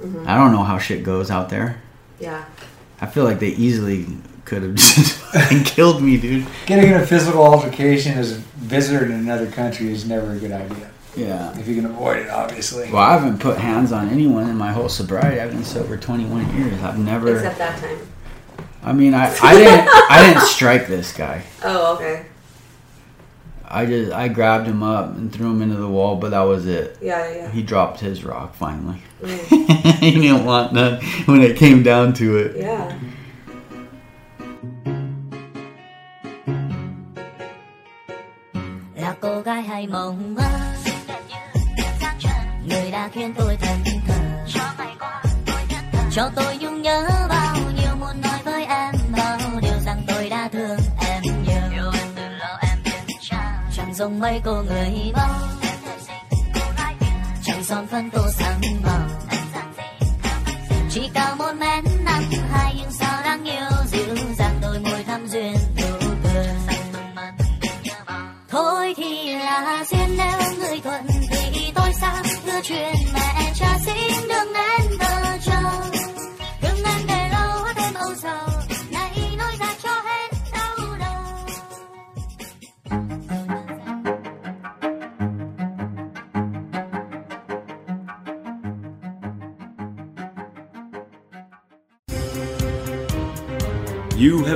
Mm-hmm. 0.00 0.24
I 0.26 0.34
don't 0.34 0.50
know 0.50 0.64
how 0.64 0.78
shit 0.78 1.04
goes 1.04 1.30
out 1.30 1.50
there. 1.50 1.80
Yeah. 2.18 2.46
I 3.00 3.06
feel 3.06 3.22
like 3.22 3.38
they 3.38 3.50
easily 3.50 4.06
could 4.50 4.64
have 4.64 4.74
just 4.74 5.64
killed 5.64 6.02
me, 6.02 6.16
dude. 6.16 6.44
Getting 6.66 6.90
in 6.90 7.00
a 7.00 7.06
physical 7.06 7.44
altercation 7.44 8.18
as 8.18 8.32
a 8.32 8.34
visitor 8.34 9.04
in 9.04 9.12
another 9.12 9.48
country 9.48 9.92
is 9.92 10.04
never 10.04 10.32
a 10.32 10.38
good 10.38 10.50
idea. 10.50 10.90
Yeah. 11.16 11.56
If 11.56 11.68
you 11.68 11.76
can 11.76 11.86
avoid 11.86 12.18
it, 12.18 12.28
obviously. 12.28 12.90
Well, 12.90 13.02
I 13.02 13.12
haven't 13.12 13.38
put 13.38 13.58
hands 13.58 13.92
on 13.92 14.08
anyone 14.08 14.50
in 14.50 14.56
my 14.56 14.72
whole 14.72 14.88
sobriety. 14.88 15.40
I've 15.40 15.52
been 15.52 15.64
sober 15.64 15.96
21 15.96 16.56
years. 16.56 16.82
I've 16.82 16.98
never. 16.98 17.36
Except 17.36 17.58
that 17.58 17.80
time. 17.80 17.98
I 18.82 18.92
mean, 18.92 19.14
I, 19.14 19.32
I 19.40 19.54
didn't 19.54 19.88
I 19.88 20.26
didn't 20.26 20.46
strike 20.46 20.88
this 20.88 21.12
guy. 21.12 21.44
Oh, 21.62 21.94
okay. 21.94 22.26
I 23.64 23.86
just 23.86 24.10
I 24.10 24.26
grabbed 24.26 24.66
him 24.66 24.82
up 24.82 25.16
and 25.16 25.32
threw 25.32 25.50
him 25.50 25.62
into 25.62 25.76
the 25.76 25.86
wall, 25.86 26.16
but 26.16 26.30
that 26.30 26.42
was 26.42 26.66
it. 26.66 26.98
Yeah, 27.00 27.32
yeah. 27.32 27.50
He 27.52 27.62
dropped 27.62 28.00
his 28.00 28.24
rock 28.24 28.54
finally. 28.56 29.00
Mm. 29.20 29.98
he 29.98 30.10
didn't 30.12 30.44
want 30.44 30.72
none 30.72 31.00
when 31.26 31.40
it 31.40 31.56
came 31.56 31.84
down 31.84 32.14
to 32.14 32.36
it. 32.38 32.56
Yeah. 32.56 32.98
Hay 39.80 39.86
mộng 39.86 40.34
mơ 40.34 40.50
người 42.68 42.90
đã 42.90 43.08
khiến 43.12 43.34
tôi 43.38 43.56
thần. 43.56 43.78
Thờ 44.06 44.14
cho 46.12 46.30
tôi 46.36 46.58
nhung 46.60 46.82
nhớ 46.82 47.08
bao 47.28 47.56
nhiêu 47.56 47.96
muốn 48.00 48.20
nói 48.20 48.38
với 48.44 48.64
em 48.64 48.94
bao 49.16 49.38
điều 49.62 49.80
rằng 49.86 50.02
tôi 50.06 50.28
đã 50.28 50.48
thương 50.52 50.78
em 51.08 51.22
nhiều. 51.22 51.92
Chẳng 53.76 53.94
giống 53.94 54.20
mấy 54.20 54.40
cô 54.44 54.62
người 54.62 55.12
bao 55.14 55.40
chẳng 57.44 57.64
son 57.64 57.86
phấn 57.86 58.10
tô 58.10 58.22
sáng 58.32 58.60
màu 58.84 59.08
chỉ 60.90 61.10
cao 61.14 61.36
một 61.36 61.52
mét 61.60 61.84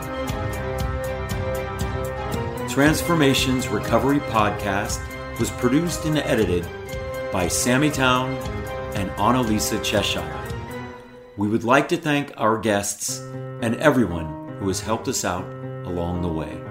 Transformations 2.79 3.67
Recovery 3.67 4.21
Podcast 4.21 5.01
was 5.41 5.51
produced 5.51 6.05
and 6.05 6.17
edited 6.19 6.65
by 7.33 7.49
Sammy 7.49 7.91
Town 7.91 8.31
and 8.95 9.11
Annalisa 9.17 9.83
Cheshire. 9.83 10.25
We 11.37 11.49
would 11.49 11.65
like 11.65 11.89
to 11.89 11.97
thank 11.97 12.33
our 12.37 12.57
guests 12.57 13.19
and 13.63 13.75
everyone 13.79 14.59
who 14.61 14.69
has 14.69 14.81
helped 14.81 15.09
us 15.09 15.25
out 15.25 15.45
along 15.87 16.23
the 16.23 16.29
way. 16.29 16.68